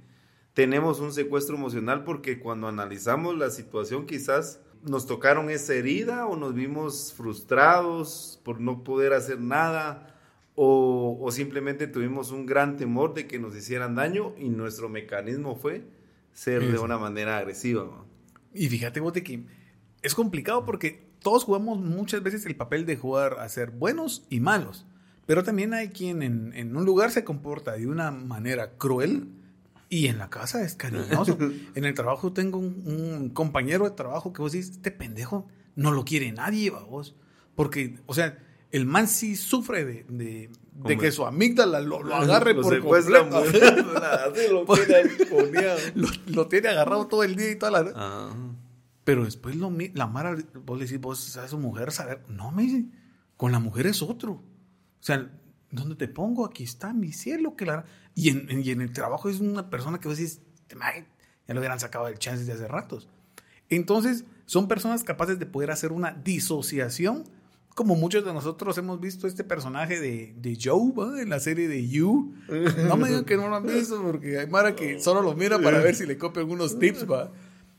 Tenemos 0.52 1.00
un 1.00 1.12
secuestro 1.12 1.57
emocional 1.57 2.04
porque 2.04 2.38
cuando 2.38 2.68
analizamos 2.68 3.38
la 3.38 3.49
situación 3.49 4.07
quizás 4.07 4.61
nos 4.83 5.07
tocaron 5.07 5.50
esa 5.50 5.75
herida 5.75 6.26
o 6.26 6.37
nos 6.37 6.54
vimos 6.54 7.14
frustrados 7.16 8.40
por 8.45 8.61
no 8.61 8.85
poder 8.85 9.12
hacer 9.12 9.40
nada 9.40 10.17
o, 10.61 11.31
simplemente 11.31 11.87
tuvimos 11.87 12.33
un 12.33 12.45
gran 12.45 12.77
temor 12.77 13.15
de 13.15 13.29
que 13.29 13.38
nos 13.38 13.55
hicieran 13.55 13.95
daño 13.95 14.35
y 14.37 14.49
nuestro 14.49 14.88
mecanismo 14.88 15.55
fue 15.55 15.85
ser 16.33 16.73
de 16.73 16.79
una 16.79 16.99
manera 16.99 17.38
agresiva. 17.38 18.05
Y 18.53 18.69
fíjate 18.69 19.00
que 19.23 19.45
es 20.03 20.15
complicado 20.17 20.65
porque 20.65 21.07
todos 21.21 21.45
jugamos 21.45 21.79
muchas 21.79 22.25
veces 22.25 22.45
el 22.45 22.57
papel 22.57 22.87
de 22.87 22.97
jugar 22.97 23.37
a 23.38 23.49
ser 23.49 23.71
buenos 23.71 24.27
y 24.31 24.41
malos, 24.41 24.85
pero 25.27 25.45
también 25.45 25.75
hay 25.75 25.91
quien 25.91 26.23
en, 26.23 26.53
en 26.55 26.77
un 26.77 26.85
lugar 26.85 27.12
se 27.12 27.23
comporta 27.23 27.75
de 27.75 27.87
una 27.87 28.11
manera 28.11 28.77
cruel 28.79 29.29
y 29.88 30.09
en 30.09 30.19
la 30.19 30.29
casa 30.29 30.62
es 30.62 30.75
cariñoso. 30.75 31.38
en 31.75 31.85
el 31.85 31.95
trabajo 31.95 32.33
tengo 32.33 32.59
un, 32.59 33.31
compañero 33.33 33.85
de 33.85 33.93
trabajo 33.93 34.33
que 34.33 34.43
vos 34.43 34.53
decís, 34.53 34.71
este 34.71 34.91
pendejo 34.91 35.47
no 35.77 35.93
lo 35.93 36.05
quiere 36.05 36.33
nadie, 36.33 36.71
vos. 36.71 37.15
Porque, 37.55 38.00
o 38.07 38.15
sea, 38.15 38.38
el 38.70 38.87
man 38.87 39.08
sí 39.08 39.37
sufre 39.37 39.84
de, 39.84 40.04
de, 40.08 40.50
de 40.72 40.98
que 40.98 41.10
su 41.10 41.25
amígdala 41.26 41.80
lo, 41.80 42.02
lo 42.02 42.14
agarre 42.14 42.54
lo 42.54 42.62
por 42.62 42.80
completo. 42.80 43.44
lo, 44.50 44.64
tiene 44.64 46.22
lo, 46.26 46.46
tiene 46.48 46.68
agarrado 46.68 47.06
todo 47.06 47.22
el 47.25 47.37
día 47.37 47.50
y 47.50 47.56
toda 47.56 47.82
la... 47.82 47.92
Ah. 47.94 48.34
Pero 49.04 49.25
después 49.25 49.56
lo, 49.56 49.72
la 49.94 50.06
Mara, 50.06 50.37
vos 50.66 50.78
le 50.78 50.84
decís, 50.84 51.00
vos 51.00 51.18
sabes 51.18 51.50
su 51.50 51.58
mujer, 51.58 51.92
saber. 51.92 52.22
No, 52.28 52.52
me 52.52 52.64
dice, 52.64 52.84
con 53.38 53.52
la 53.52 53.58
mujer 53.58 53.87
es 53.87 54.02
otro. 54.02 54.32
O 54.32 54.42
sea, 55.00 55.30
¿dónde 55.70 55.94
te 55.94 56.08
pongo? 56.08 56.44
Aquí 56.44 56.64
está 56.64 56.92
mi 56.92 57.12
cielo. 57.12 57.56
Que 57.56 57.64
la... 57.64 57.87
y, 58.14 58.28
en, 58.28 58.62
y 58.62 58.70
en 58.70 58.82
el 58.82 58.92
trabajo 58.92 59.30
es 59.30 59.40
una 59.40 59.70
persona 59.70 59.98
que 59.98 60.08
vos 60.08 60.18
decís, 60.18 60.42
ya 60.68 61.54
lo 61.54 61.60
hubieran 61.60 61.80
sacado 61.80 62.04
del 62.04 62.18
chance 62.18 62.44
de 62.44 62.52
hace 62.52 62.68
ratos. 62.68 63.08
Entonces, 63.70 64.25
son 64.44 64.68
personas 64.68 65.04
capaces 65.04 65.38
de 65.38 65.46
poder 65.46 65.70
hacer 65.70 65.92
una 65.92 66.12
disociación, 66.12 67.25
como 67.78 67.94
muchos 67.94 68.25
de 68.25 68.32
nosotros 68.32 68.76
hemos 68.78 68.99
visto 68.99 69.28
este 69.28 69.44
personaje 69.44 70.00
de, 70.00 70.35
de 70.37 70.58
Joe 70.61 71.23
en 71.23 71.28
la 71.28 71.38
serie 71.38 71.68
de 71.68 71.87
You. 71.87 72.35
No 72.88 72.97
me 72.97 73.06
digan 73.06 73.25
que 73.25 73.37
no 73.37 73.49
lo 73.49 73.54
han 73.54 73.64
visto, 73.68 74.02
porque 74.02 74.40
hay 74.40 74.49
Mara 74.49 74.75
que 74.75 74.99
solo 74.99 75.23
lo 75.23 75.37
mira 75.37 75.61
para 75.61 75.78
ver 75.78 75.94
si 75.94 76.04
le 76.04 76.18
copia 76.18 76.40
algunos 76.40 76.80
tips. 76.80 77.08
¿va? 77.08 77.30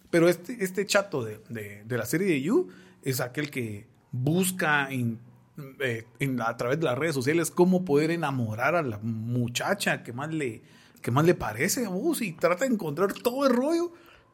Pero 0.10 0.30
este, 0.30 0.64
este 0.64 0.86
chato 0.86 1.26
de, 1.26 1.42
de, 1.86 1.98
la 1.98 2.06
serie 2.06 2.28
de 2.28 2.42
You 2.42 2.70
es 3.04 3.20
aquel 3.20 3.52
que 3.52 3.88
busca 4.14 4.88
eh, 4.90 6.06
en, 6.20 6.42
a 6.42 6.56
través 6.56 6.80
de 6.80 6.86
las 6.86 6.98
redes 6.98 7.14
sociales 7.14 7.52
cómo 7.52 7.84
poder 7.84 8.10
enamorar 8.12 8.76
a 8.76 8.82
la 8.82 9.00
muchacha 9.00 10.02
que 10.02 10.14
más 10.14 10.34
le, 10.34 10.62
que 11.02 11.12
más 11.12 11.26
le 11.26 11.36
parece 11.36 11.86
a 11.86 11.90
vos 11.90 12.22
y 12.22 12.32
trata 12.32 12.64
de 12.64 12.74
encontrar 12.74 13.12
todo 13.12 13.48
el 13.48 13.54
rollo 13.54 13.92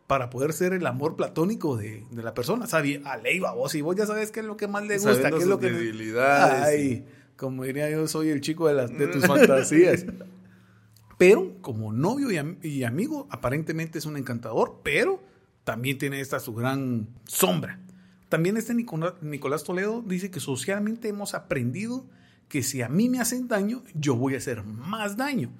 para 0.07 0.29
poder 0.29 0.53
ser 0.53 0.73
el 0.73 0.85
amor 0.85 1.15
platónico 1.15 1.77
de, 1.77 2.05
de 2.11 2.23
la 2.23 2.33
persona. 2.33 2.67
Sabía, 2.67 3.01
a 3.05 3.17
ley, 3.17 3.39
vos, 3.39 3.73
y 3.75 3.81
vos 3.81 3.95
ya 3.95 4.05
sabes 4.05 4.31
qué 4.31 4.41
es 4.41 4.45
lo 4.45 4.55
que 4.57 4.67
más 4.67 4.85
le 4.85 4.97
gusta, 4.97 5.31
qué 5.31 5.37
es 5.37 5.47
lo 5.47 5.59
que... 5.59 6.15
Ay, 6.19 7.05
como 7.35 7.63
diría 7.63 7.89
yo, 7.89 8.07
soy 8.07 8.29
el 8.29 8.41
chico 8.41 8.67
de, 8.67 8.75
las, 8.75 8.95
de 8.95 9.07
tus 9.07 9.25
fantasías. 9.27 10.05
Pero 11.17 11.59
como 11.61 11.91
novio 11.91 12.29
y, 12.31 12.67
y, 12.67 12.83
amigo, 12.83 13.27
aparentemente 13.31 13.97
es 13.97 14.05
un 14.05 14.17
encantador, 14.17 14.81
pero 14.83 15.23
también 15.63 15.97
tiene 15.97 16.19
esta 16.19 16.39
su 16.39 16.53
gran 16.53 17.07
sombra. 17.25 17.79
También 18.29 18.57
este 18.57 18.73
Nicolás 18.73 19.63
Toledo 19.63 20.03
dice 20.05 20.29
que 20.29 20.39
socialmente 20.39 21.07
hemos 21.07 21.33
aprendido 21.33 22.05
que 22.47 22.63
si 22.63 22.81
a 22.81 22.89
mí 22.89 23.09
me 23.09 23.19
hacen 23.19 23.47
daño, 23.47 23.83
yo 23.93 24.15
voy 24.15 24.35
a 24.35 24.37
hacer 24.37 24.63
más 24.63 25.17
daño. 25.17 25.51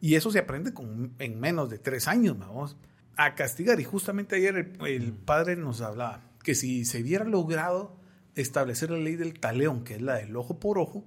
Y 0.00 0.14
eso 0.14 0.30
se 0.30 0.38
aprende 0.38 0.72
con, 0.72 1.12
en 1.18 1.40
menos 1.40 1.68
de 1.68 1.78
tres 1.78 2.08
años, 2.08 2.38
vamos 2.38 2.76
a 3.20 3.34
castigar. 3.34 3.78
Y 3.80 3.84
justamente 3.84 4.36
ayer 4.36 4.72
el, 4.80 5.12
padre 5.12 5.56
nos 5.56 5.82
hablaba 5.82 6.22
que 6.42 6.54
si 6.54 6.84
se 6.86 7.02
hubiera 7.02 7.24
logrado 7.24 7.98
establecer 8.34 8.90
la 8.90 8.98
ley 8.98 9.16
del 9.16 9.38
taleón, 9.38 9.84
que 9.84 9.96
es 9.96 10.02
la 10.02 10.16
del 10.16 10.34
ojo 10.36 10.58
por 10.58 10.78
ojo, 10.78 11.04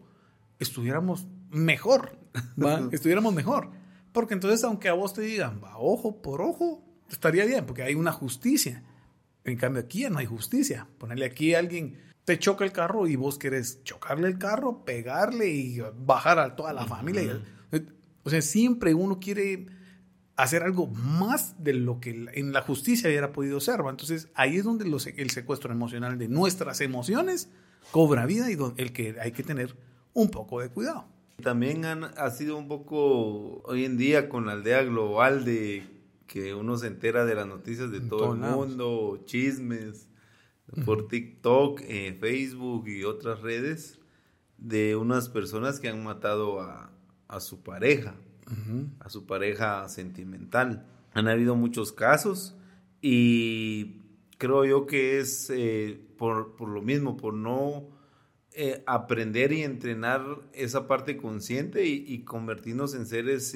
estuviéramos 0.59 1.25
mejor, 1.49 2.17
estuviéramos 2.91 3.33
mejor. 3.33 3.71
Porque 4.11 4.35
entonces, 4.35 4.63
aunque 4.63 4.89
a 4.89 4.93
vos 4.93 5.13
te 5.13 5.23
digan, 5.23 5.59
va, 5.63 5.77
ojo 5.77 6.21
por 6.21 6.41
ojo, 6.41 6.85
estaría 7.09 7.45
bien, 7.45 7.65
porque 7.65 7.81
hay 7.81 7.95
una 7.95 8.11
justicia. 8.11 8.83
En 9.43 9.57
cambio, 9.57 9.81
aquí 9.81 10.01
ya 10.01 10.11
no 10.11 10.19
hay 10.19 10.27
justicia. 10.27 10.87
Ponerle 10.99 11.25
aquí 11.25 11.55
a 11.55 11.59
alguien, 11.59 11.97
te 12.25 12.37
choca 12.37 12.63
el 12.63 12.71
carro 12.71 13.07
y 13.07 13.15
vos 13.15 13.39
querés 13.39 13.83
chocarle 13.83 14.27
el 14.27 14.37
carro, 14.37 14.85
pegarle 14.85 15.49
y 15.49 15.81
bajar 15.97 16.37
a 16.37 16.55
toda 16.55 16.73
la 16.73 16.85
familia. 16.85 17.41
O 18.23 18.29
sea, 18.29 18.41
siempre 18.41 18.93
uno 18.93 19.19
quiere 19.19 19.65
hacer 20.35 20.63
algo 20.63 20.87
más 20.87 21.63
de 21.63 21.73
lo 21.73 21.99
que 21.99 22.27
en 22.33 22.53
la 22.53 22.61
justicia 22.61 23.09
hubiera 23.09 23.31
podido 23.31 23.59
ser. 23.59 23.79
Entonces, 23.87 24.29
ahí 24.33 24.57
es 24.57 24.63
donde 24.63 24.85
el 24.85 25.29
secuestro 25.29 25.71
emocional 25.71 26.17
de 26.17 26.27
nuestras 26.27 26.81
emociones 26.81 27.49
cobra 27.91 28.25
vida 28.25 28.49
y 28.51 28.57
el 28.77 28.93
que 28.93 29.15
hay 29.19 29.31
que 29.31 29.43
tener 29.43 29.75
un 30.13 30.29
poco 30.29 30.61
de 30.61 30.69
cuidado. 30.69 31.05
También 31.41 31.83
ha 31.85 32.29
sido 32.29 32.57
un 32.57 32.67
poco 32.67 33.61
hoy 33.65 33.85
en 33.85 33.97
día 33.97 34.29
con 34.29 34.45
la 34.45 34.53
aldea 34.53 34.83
global 34.83 35.43
de 35.45 35.83
que 36.27 36.53
uno 36.53 36.77
se 36.77 36.87
entera 36.87 37.25
de 37.25 37.35
las 37.35 37.47
noticias 37.47 37.91
de 37.91 38.01
todo 38.01 38.33
el 38.33 38.39
mundo, 38.39 39.21
chismes, 39.25 40.09
por 40.85 41.07
TikTok, 41.07 41.81
eh, 41.83 42.17
Facebook 42.19 42.87
y 42.87 43.03
otras 43.03 43.41
redes, 43.41 43.99
de 44.57 44.95
unas 44.95 45.29
personas 45.29 45.79
que 45.79 45.89
han 45.89 46.03
matado 46.03 46.61
a, 46.61 46.89
su 47.39 47.63
pareja, 47.63 48.15
a 48.99 49.09
su 49.09 49.25
pareja 49.25 49.87
sentimental. 49.89 50.85
Han 51.13 51.27
habido 51.27 51.55
muchos 51.55 51.91
casos 51.91 52.55
y 53.01 54.01
creo 54.37 54.65
yo 54.65 54.85
que 54.85 55.19
es 55.19 55.49
eh, 55.49 55.99
por, 56.17 56.59
lo 56.61 56.81
mismo, 56.81 57.17
por 57.17 57.33
no 57.33 57.89
eh, 58.51 58.83
aprender 58.85 59.51
y 59.51 59.63
entrenar 59.63 60.23
esa 60.53 60.87
parte 60.87 61.17
consciente 61.17 61.85
y, 61.85 62.23
convertirnos 62.23 62.95
en 62.95 63.05
seres 63.05 63.55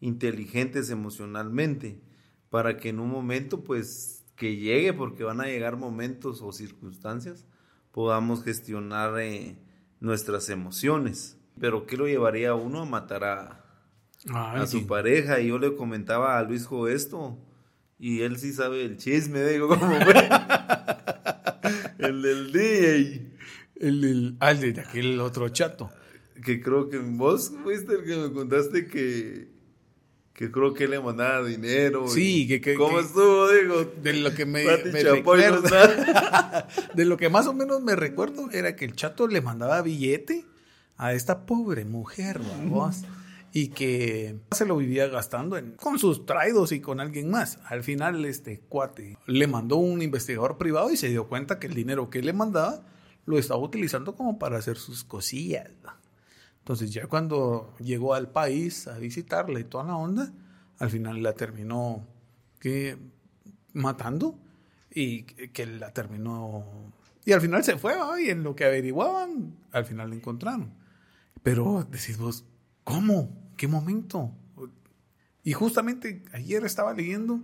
inteligentes 0.00 0.90
emocionalmente 0.90 2.00
para 2.50 2.76
que 2.76 2.90
en 2.90 3.00
un 3.00 3.10
momento 3.10 3.64
pues 3.64 4.24
que 4.36 4.56
llegue, 4.56 4.92
porque 4.92 5.24
van 5.24 5.40
a 5.40 5.46
llegar 5.46 5.76
momentos 5.76 6.42
o 6.42 6.52
circunstancias, 6.52 7.44
podamos 7.90 8.44
gestionar 8.44 9.18
eh, 9.20 9.56
nuestras 10.00 10.48
emociones. 10.48 11.36
Pero 11.60 11.86
¿qué 11.86 11.96
lo 11.96 12.06
llevaría 12.06 12.50
a 12.50 12.54
uno 12.54 12.82
a 12.82 12.84
matar 12.84 13.24
a, 13.24 13.64
a 14.34 14.66
su 14.66 14.86
pareja? 14.86 15.40
Y 15.40 15.48
yo 15.48 15.58
le 15.58 15.74
comentaba 15.74 16.38
a 16.38 16.42
Luisjo 16.42 16.88
esto, 16.88 17.38
y 17.98 18.22
él 18.22 18.38
sí 18.38 18.52
sabe 18.52 18.84
el 18.84 18.96
chisme, 18.96 19.44
digo, 19.44 19.68
como 19.68 19.92
el 21.98 22.22
del 22.22 22.52
DJ. 22.52 23.34
El 23.76 24.00
del, 24.00 24.36
ah, 24.40 24.52
el 24.52 24.74
de 24.74 24.80
aquel 24.80 25.20
otro 25.20 25.48
chato. 25.48 25.90
Que 26.44 26.60
creo 26.60 26.88
que 26.88 26.98
vos 26.98 27.52
fuiste 27.62 27.94
el 27.94 28.04
que 28.04 28.16
me 28.16 28.32
contaste 28.32 28.86
que 28.86 29.58
que 30.38 30.52
creo 30.52 30.72
que 30.72 30.86
le 30.86 31.00
mandaba 31.00 31.44
dinero. 31.44 32.06
Sí, 32.06 32.46
que, 32.46 32.76
¿Cómo 32.76 33.00
estuvo? 33.00 33.50
Digo, 33.50 33.92
de 34.00 34.12
lo 34.12 34.32
que 34.32 34.46
me, 34.46 34.64
recuerdo, 34.64 35.62
de 36.94 37.04
lo 37.04 37.16
que 37.16 37.28
más 37.28 37.48
o 37.48 37.54
menos 37.54 37.82
me 37.82 37.96
recuerdo 37.96 38.48
era 38.52 38.76
que 38.76 38.84
el 38.84 38.94
chato 38.94 39.26
le 39.26 39.40
mandaba 39.40 39.82
billete 39.82 40.44
a 40.96 41.12
esta 41.12 41.44
pobre 41.44 41.84
mujer, 41.84 42.38
vamos, 42.56 42.98
y 43.52 43.68
que 43.68 44.38
se 44.50 44.66
lo 44.66 44.76
vivía 44.76 45.08
gastando 45.08 45.56
con 45.76 45.98
sus 45.98 46.26
traidos 46.26 46.72
y 46.72 46.80
con 46.80 47.00
alguien 47.00 47.30
más. 47.30 47.58
Al 47.64 47.82
final, 47.82 48.24
este 48.24 48.60
cuate 48.60 49.16
le 49.26 49.46
mandó 49.46 49.76
un 49.76 50.02
investigador 50.02 50.58
privado 50.58 50.90
y 50.90 50.96
se 50.96 51.08
dio 51.08 51.28
cuenta 51.28 51.58
que 51.58 51.66
el 51.66 51.74
dinero 51.74 52.10
que 52.10 52.22
le 52.22 52.32
mandaba 52.32 52.82
lo 53.24 53.38
estaba 53.38 53.60
utilizando 53.60 54.14
como 54.14 54.38
para 54.38 54.58
hacer 54.58 54.76
sus 54.76 55.04
cosillas. 55.04 55.70
Entonces 56.60 56.92
ya 56.92 57.06
cuando 57.06 57.74
llegó 57.78 58.14
al 58.14 58.30
país 58.30 58.88
a 58.88 58.98
visitarla 58.98 59.60
y 59.60 59.64
toda 59.64 59.84
la 59.84 59.96
onda, 59.96 60.32
al 60.78 60.90
final 60.90 61.22
la 61.22 61.32
terminó 61.32 62.06
que 62.60 62.98
matando 63.72 64.38
y 64.90 65.22
que 65.22 65.66
la 65.66 65.92
terminó 65.92 66.64
y 67.24 67.32
al 67.32 67.40
final 67.40 67.62
se 67.62 67.76
fue 67.76 67.94
y 68.22 68.30
en 68.30 68.42
lo 68.42 68.56
que 68.56 68.64
averiguaban 68.64 69.54
al 69.72 69.84
final 69.84 70.10
la 70.10 70.16
encontraron. 70.16 70.72
Pero 71.42 71.86
decís 71.90 72.18
vos 72.18 72.44
¿Cómo? 72.88 73.52
¿Qué 73.58 73.68
momento? 73.68 74.32
Y 75.44 75.52
justamente 75.52 76.24
ayer 76.32 76.64
estaba 76.64 76.94
leyendo 76.94 77.42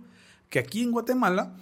que 0.49 0.57
aquí 0.57 0.81
en 0.81 0.91
Guatemala 0.91 1.55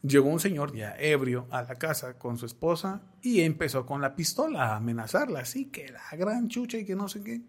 llegó 0.00 0.30
un 0.30 0.40
señor 0.40 0.74
ya 0.74 0.96
ebrio 0.98 1.46
a 1.50 1.60
la 1.60 1.74
casa 1.74 2.18
con 2.18 2.38
su 2.38 2.46
esposa 2.46 3.02
y 3.20 3.42
empezó 3.42 3.84
con 3.84 4.00
la 4.00 4.16
pistola 4.16 4.70
a 4.70 4.76
amenazarla, 4.76 5.40
así 5.40 5.66
que 5.66 5.92
la 5.92 6.02
gran 6.16 6.48
chucha 6.48 6.78
y 6.78 6.86
que 6.86 6.96
no 6.96 7.08
sé 7.08 7.22
qué. 7.22 7.42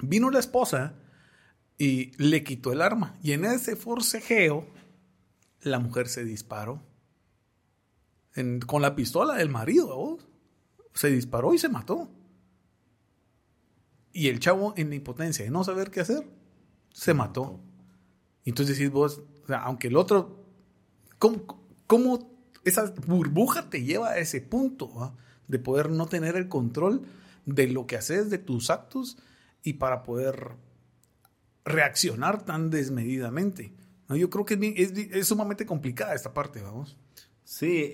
Vino 0.00 0.30
la 0.30 0.38
esposa 0.38 0.94
y 1.76 2.12
le 2.16 2.42
quitó 2.42 2.72
el 2.72 2.80
arma. 2.80 3.18
Y 3.22 3.32
en 3.32 3.44
ese 3.44 3.76
forcejeo, 3.76 4.66
la 5.60 5.78
mujer 5.78 6.08
se 6.08 6.24
disparó. 6.24 6.80
con 8.66 8.80
la 8.80 8.96
pistola 8.96 9.34
del 9.34 9.50
marido, 9.50 10.16
se 10.94 11.10
disparó 11.10 11.52
y 11.52 11.58
se 11.58 11.68
mató. 11.68 12.08
Y 14.14 14.28
el 14.28 14.38
chavo, 14.38 14.72
en 14.76 14.88
la 14.88 14.94
impotencia 14.94 15.44
de 15.44 15.50
no 15.50 15.64
saber 15.64 15.90
qué 15.90 16.00
hacer, 16.00 16.24
se 16.92 17.12
mató. 17.12 17.60
Entonces 18.44 18.78
decís 18.78 18.92
vos, 18.92 19.22
aunque 19.48 19.88
el 19.88 19.96
otro, 19.96 20.44
¿cómo, 21.18 22.30
esa 22.64 22.94
burbuja 23.06 23.68
te 23.68 23.82
lleva 23.82 24.10
a 24.10 24.18
ese 24.18 24.40
punto 24.40 25.14
de 25.48 25.58
poder 25.58 25.90
no 25.90 26.06
tener 26.06 26.36
el 26.36 26.48
control 26.48 27.02
de 27.44 27.66
lo 27.66 27.86
que 27.86 27.96
haces, 27.96 28.30
de 28.30 28.38
tus 28.38 28.70
actos, 28.70 29.18
y 29.64 29.74
para 29.74 30.04
poder 30.04 30.52
reaccionar 31.64 32.44
tan 32.44 32.70
desmedidamente? 32.70 33.72
Yo 34.10 34.30
creo 34.30 34.44
que 34.44 35.10
es, 35.12 35.26
sumamente 35.26 35.66
complicada 35.66 36.14
esta 36.14 36.32
parte, 36.32 36.60
vamos. 36.62 36.96
Sí, 37.42 37.92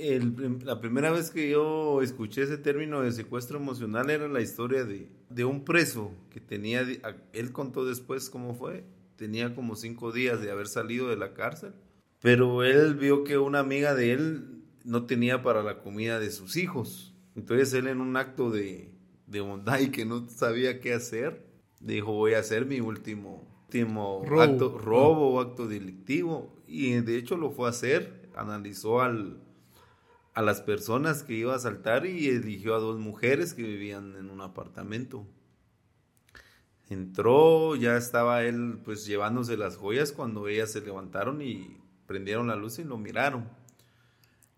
la 0.65 0.81
primera 0.81 1.11
vez 1.11 1.31
que 1.31 1.49
yo 1.49 2.03
escuché 2.03 2.43
ese 2.43 2.59
término 2.59 3.00
de 3.00 3.11
secuestro 3.11 3.59
emocional 3.59 4.11
era 4.11 4.29
la 4.29 4.41
historia 4.41 4.85
de, 4.85 5.09
de 5.30 5.44
un 5.44 5.64
preso 5.64 6.12
que 6.30 6.40
tenía, 6.40 6.87
él 7.32 7.52
contó 7.52 7.87
después 7.87 8.28
cómo 8.28 8.54
fue, 8.54 8.84
tenía 9.16 9.54
como 9.54 9.76
cinco 9.76 10.12
días 10.12 10.42
de 10.42 10.50
haber 10.50 10.66
salido 10.66 11.08
de 11.08 11.16
la 11.16 11.32
cárcel, 11.32 11.72
pero 12.20 12.64
él 12.64 12.94
vio 12.94 13.25
que 13.25 13.38
una 13.38 13.60
amiga 13.60 13.94
de 13.94 14.12
él 14.12 14.62
no 14.84 15.06
tenía 15.06 15.42
para 15.42 15.62
la 15.62 15.78
comida 15.78 16.20
de 16.20 16.30
sus 16.30 16.56
hijos. 16.56 17.14
Entonces 17.34 17.72
él 17.72 17.87
en 17.87 18.00
un 18.00 18.16
acto 18.16 18.50
de, 18.50 18.90
de 19.26 19.40
bondad 19.40 19.80
y 19.80 19.90
que 19.90 20.04
no 20.04 20.28
sabía 20.28 20.80
qué 20.80 20.92
hacer, 20.92 21.46
dijo 21.80 22.12
voy 22.12 22.34
a 22.34 22.40
hacer 22.40 22.66
mi 22.66 22.80
último, 22.80 23.49
último 23.66 24.22
robo. 24.26 24.42
acto, 24.42 24.78
robo 24.78 25.30
o 25.30 25.40
acto 25.40 25.66
delictivo. 25.66 26.54
Y 26.66 26.92
de 26.92 27.16
hecho 27.16 27.37
lo 27.37 27.50
fue 27.50 27.66
a 27.66 27.70
hacer 27.70 28.20
analizó 28.37 29.00
al, 29.00 29.38
a 30.40 30.42
las 30.42 30.62
personas 30.62 31.23
que 31.23 31.35
iba 31.35 31.52
a 31.52 31.56
asaltar 31.56 32.06
y 32.06 32.28
eligió 32.28 32.75
a 32.75 32.78
dos 32.78 32.99
mujeres 32.99 33.52
que 33.52 33.62
vivían 33.62 34.16
en 34.16 34.30
un 34.30 34.40
apartamento. 34.40 35.26
Entró, 36.88 37.76
ya 37.76 37.99
estaba 37.99 38.42
él 38.44 38.80
pues 38.82 39.04
llevándose 39.04 39.59
las 39.59 39.76
joyas 39.76 40.12
cuando 40.12 40.49
ellas 40.49 40.73
se 40.73 40.80
levantaron 40.80 41.42
y 41.42 41.76
prendieron 42.06 42.49
la 42.49 42.56
luz 42.56 42.78
y 42.78 42.85
lo 42.85 42.97
miraron. 42.97 43.50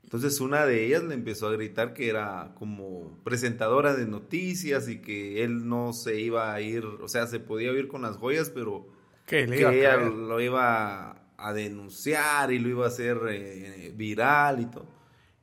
Entonces 0.04 0.40
una 0.40 0.66
de 0.66 0.86
ellas 0.86 1.02
le 1.02 1.14
empezó 1.14 1.48
a 1.48 1.52
gritar 1.52 1.94
que 1.94 2.08
era 2.08 2.54
como 2.56 3.18
presentadora 3.24 3.96
de 3.96 4.06
noticias 4.06 4.88
y 4.88 5.00
que 5.02 5.42
él 5.42 5.68
no 5.68 5.92
se 5.92 6.20
iba 6.20 6.54
a 6.54 6.60
ir, 6.60 6.84
o 6.84 7.08
sea, 7.08 7.26
se 7.26 7.40
podía 7.40 7.72
ir 7.72 7.88
con 7.88 8.02
las 8.02 8.18
joyas, 8.18 8.50
pero 8.50 8.86
que 9.26 9.42
ella 9.42 9.96
lo 9.96 10.40
iba 10.40 11.26
a 11.36 11.52
denunciar 11.52 12.52
y 12.52 12.60
lo 12.60 12.68
iba 12.68 12.84
a 12.84 12.88
hacer 12.88 13.18
eh, 13.28 13.92
viral 13.96 14.60
y 14.60 14.66
todo. 14.66 15.01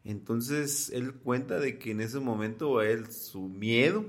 Entonces 0.09 0.89
él 0.89 1.13
cuenta 1.13 1.59
de 1.59 1.77
que 1.77 1.91
en 1.91 2.01
ese 2.01 2.19
momento 2.19 2.81
él, 2.81 3.11
su 3.11 3.47
miedo 3.47 4.05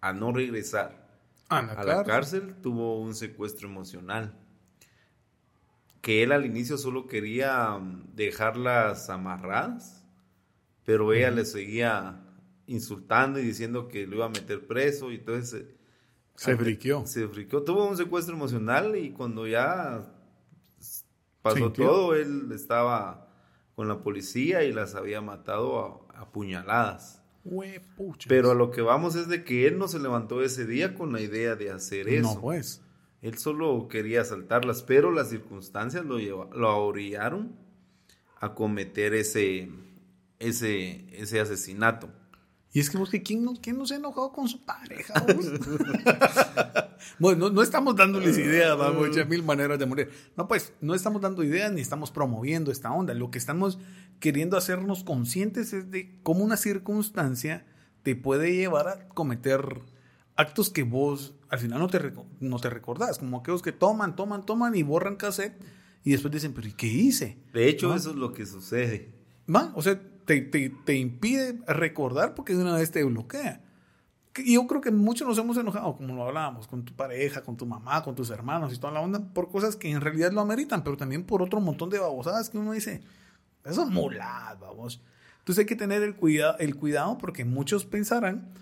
a 0.00 0.12
no 0.12 0.32
regresar 0.32 1.08
a 1.48 1.62
la, 1.84 2.04
cárcel. 2.04 2.54
tuvo 2.62 3.00
un 3.00 3.16
secuestro 3.16 3.68
emocional. 3.68 4.38
Que 6.00 6.22
él 6.22 6.30
al 6.30 6.46
inicio 6.46 6.78
solo 6.78 7.08
quería 7.08 7.76
mm, 7.76 8.14
dejarlas 8.14 9.10
amarradas, 9.10 10.06
pero 10.84 11.12
ella 11.12 11.32
le 11.32 11.44
seguía 11.44 12.22
insultando 12.66 13.40
y 13.40 13.42
diciendo 13.42 13.88
que 13.88 14.06
lo 14.06 14.16
iba 14.16 14.26
a 14.26 14.30
meter 14.30 14.64
preso 14.64 15.10
y 15.10 15.16
entonces... 15.16 15.66
Se 16.36 16.56
friqueó. 16.56 17.04
Se 17.04 17.26
friqueó. 17.26 17.64
Tuvo 17.64 17.88
un 17.88 17.96
secuestro 17.96 18.36
emocional 18.36 18.94
y 18.96 19.10
cuando 19.10 19.48
ya 19.48 20.08
pasó 21.42 21.72
todo, 21.72 22.14
él 22.14 22.52
estaba 22.52 23.31
con 23.74 23.88
la 23.88 24.02
policía 24.02 24.64
y 24.64 24.72
las 24.72 24.94
había 24.94 25.20
matado 25.20 26.06
a, 26.14 26.30
puñaladas. 26.32 27.22
Pero 28.28 28.52
a 28.52 28.54
lo 28.54 28.70
que 28.70 28.82
vamos 28.82 29.16
es 29.16 29.28
de 29.28 29.44
que 29.44 29.66
él 29.66 29.76
no 29.78 29.88
se 29.88 29.98
levantó 29.98 30.42
ese 30.42 30.66
día 30.66 30.94
con 30.94 31.12
la 31.12 31.20
idea 31.20 31.56
de 31.56 31.70
hacer 31.70 32.08
eso. 32.08 32.34
No, 32.34 32.40
pues. 32.40 32.82
Él 33.20 33.38
solo 33.38 33.88
quería 33.88 34.20
asaltarlas, 34.20 34.82
pero 34.82 35.10
las 35.10 35.30
circunstancias 35.30 36.04
lo, 36.04 36.18
lleva, 36.18 36.48
lo 36.54 36.76
orillaron 36.84 37.56
a 38.40 38.54
cometer 38.54 39.14
ese, 39.14 39.70
ese, 40.38 41.06
ese 41.20 41.40
asesinato. 41.40 42.10
Y 42.72 42.80
es 42.80 42.88
que 42.88 42.96
vos, 42.96 43.10
¿quién 43.24 43.44
no, 43.44 43.54
quién 43.60 43.76
no 43.76 43.86
se 43.86 43.94
ha 43.94 43.96
enojado 43.98 44.32
con 44.32 44.48
su 44.48 44.64
pareja? 44.64 45.14
bueno, 47.18 47.50
no, 47.50 47.62
estamos 47.62 47.94
dándoles 47.96 48.38
ideas, 48.38 48.76
vamos, 48.78 49.10
mil 49.28 49.42
maneras 49.42 49.78
de 49.78 49.84
morir. 49.84 50.10
No, 50.36 50.48
pues, 50.48 50.72
no 50.80 50.94
estamos 50.94 51.20
dando 51.20 51.44
ideas 51.44 51.70
ni 51.70 51.82
estamos 51.82 52.10
promoviendo 52.10 52.72
esta 52.72 52.90
onda. 52.90 53.12
Lo 53.12 53.30
que 53.30 53.38
estamos 53.38 53.78
queriendo 54.20 54.56
hacernos 54.56 55.04
conscientes 55.04 55.74
es 55.74 55.90
de 55.90 56.18
cómo 56.22 56.44
una 56.44 56.56
circunstancia 56.56 57.66
te 58.02 58.16
puede 58.16 58.56
llevar 58.56 58.88
a 58.88 59.08
cometer 59.08 59.82
actos 60.36 60.70
que 60.70 60.82
vos 60.82 61.34
al 61.52 61.58
final 61.58 61.80
no 61.80 61.88
te, 61.88 62.12
no 62.40 62.58
te 62.58 62.70
recordás, 62.70 63.18
como 63.18 63.36
aquellos 63.36 63.60
que 63.60 63.72
toman, 63.72 64.16
toman, 64.16 64.46
toman 64.46 64.74
y 64.74 64.82
borran 64.82 65.16
cassette 65.16 65.62
y 66.02 66.12
después 66.12 66.32
dicen, 66.32 66.54
pero 66.54 66.66
¿y 66.66 66.72
qué 66.72 66.86
hice? 66.86 67.36
De 67.52 67.68
hecho, 67.68 67.94
eso 67.94 68.10
es 68.10 68.16
lo 68.16 68.32
que 68.32 68.46
sucede. 68.46 69.12
¿Va? 69.54 69.70
O 69.74 69.82
sea, 69.82 70.00
te, 70.24 70.94
impide 70.94 71.58
recordar 71.66 72.34
porque 72.34 72.54
de 72.54 72.62
una 72.62 72.76
vez 72.76 72.90
te 72.90 73.04
bloquea. 73.04 73.60
Y 74.36 74.54
yo 74.54 74.66
creo 74.66 74.80
que 74.80 74.90
muchos 74.90 75.28
nos 75.28 75.36
hemos 75.38 75.56
enojado, 75.58 75.96
como 75.96 76.14
lo 76.14 76.26
hablábamos, 76.26 76.66
con 76.66 76.84
tu 76.84 76.94
pareja, 76.94 77.42
con 77.42 77.56
tu 77.56 77.66
mamá, 77.66 78.02
con 78.02 78.14
tus 78.14 78.30
hermanos 78.30 78.72
y 78.72 78.78
toda 78.78 78.92
la 78.92 79.00
onda, 79.00 79.20
por 79.20 79.50
cosas 79.50 79.76
que 79.76 79.90
en 79.90 80.00
realidad 80.00 80.32
lo 80.32 80.40
ameritan, 80.40 80.82
pero 80.82 80.96
también 80.96 81.24
por 81.24 81.42
otro 81.42 81.60
montón 81.60 81.90
de 81.90 81.98
babosadas 81.98 82.48
que 82.48 82.56
uno 82.56 82.72
dice, 82.72 83.02
eso 83.64 83.82
es 83.82 83.90
mulad, 83.90 84.58
vamos. 84.58 85.02
Entonces 85.40 85.62
hay 85.62 85.66
que 85.66 85.76
tener 85.76 86.02
el, 86.02 86.16
cuidado 86.16 86.56
el 86.60 86.76
cuidado 86.76 87.18
porque 87.18 87.44
muchos 87.44 87.84
pensarán, 87.84 88.54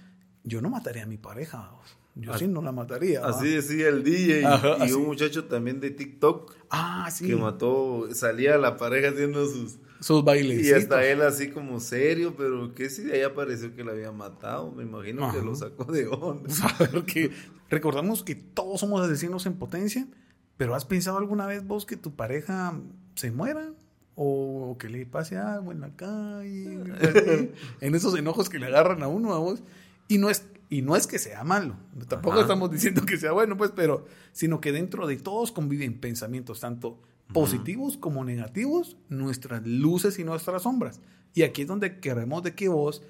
yo 0.43 0.61
no 0.61 0.71
mataría 0.71 1.05
a 1.05 1.07
mi 1.07 1.19
pareja, 1.19 1.71
Yo 2.15 2.37
sí 2.37 2.49
no 2.49 2.61
la 2.61 2.73
mataría. 2.73 3.25
Así 3.25 3.49
decía 3.49 3.89
el 3.89 4.03
DJ 4.03 4.43
y 4.87 4.93
un 4.93 5.07
muchacho 5.07 5.45
también 5.45 5.81
de 5.81 5.91
TikTok. 5.91 6.55
Ah, 6.71 7.09
sí. 7.11 7.27
Que 7.27 7.37
mató, 7.37 8.09
salía 8.13 8.59
la 8.59 8.77
pareja 8.77 9.11
haciendo 9.11 9.47
sus 9.47 9.79
sus 10.01 10.25
bailes. 10.25 10.67
Y 10.67 10.73
hasta 10.73 11.05
él 11.05 11.21
así 11.21 11.51
como 11.51 11.79
serio, 11.79 12.35
pero 12.37 12.75
que 12.75 12.89
si 12.89 13.03
de 13.03 13.17
ahí 13.17 13.23
apareció 13.23 13.75
que 13.75 13.85
la 13.85 13.93
había 13.93 14.11
matado, 14.11 14.73
me 14.73 14.83
imagino 14.83 15.31
que 15.31 15.43
lo 15.43 15.55
sacó 15.55 15.85
de 15.85 16.09
onda. 16.09 16.49
que 17.07 17.31
recordamos 17.69 18.23
que 18.23 18.35
todos 18.35 18.81
somos 18.81 19.03
asesinos 19.03 19.45
en 19.45 19.55
potencia, 19.55 20.09
pero 20.57 20.75
¿has 20.75 20.87
pensado 20.87 21.19
alguna 21.19 21.47
vez 21.47 21.67
vos 21.67 21.85
que 21.85 21.97
tu 21.97 22.17
pareja 22.17 22.81
se 23.15 23.31
muera? 23.31 23.73
O 24.15 24.77
que 24.79 24.89
le 24.89 25.07
pase 25.07 25.37
algo 25.37 25.71
en 25.71 25.81
la 25.81 25.95
calle, 25.95 27.53
en 27.81 27.95
esos 27.95 28.19
enojos 28.19 28.49
que 28.49 28.59
le 28.59 28.67
agarran 28.67 29.03
a 29.03 29.09
uno 29.09 29.35
a 29.35 29.39
vos. 29.39 29.63
Y 30.09 30.19
no 30.19 30.31
es, 30.31 30.45
y 30.71 30.83
no 30.83 30.95
es 30.95 31.09
que 31.09 31.19
sea 31.19 31.43
malo, 31.43 31.75
tampoco 32.09 32.41
estamos 32.41 32.71
diciendo 32.71 33.05
que 33.05 33.19
sea 33.19 33.33
bueno, 33.33 33.57
pues, 33.57 33.73
pero, 33.75 34.07
sino 34.33 34.61
que 34.61 34.71
dentro 34.71 35.07
de 35.09 35.17
todos 35.17 35.51
conviven 35.51 35.99
pensamientos 35.99 36.61
tanto 36.61 37.03
positivos 37.33 37.97
como 37.97 38.25
negativos, 38.25 38.97
nuestras 39.09 39.67
luces 39.67 40.19
y 40.19 40.25
nuestras 40.25 40.63
sombras. 40.63 41.01
Y 41.35 41.43
aquí 41.43 41.63
es 41.63 41.69
donde 41.69 41.99
queremos 41.99 42.43
de 42.43 42.55
que 42.55 42.69
vos 42.69 43.03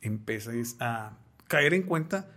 empeces 0.00 0.76
a 0.80 1.16
caer 1.48 1.74
en 1.74 1.82
cuenta 1.82 2.28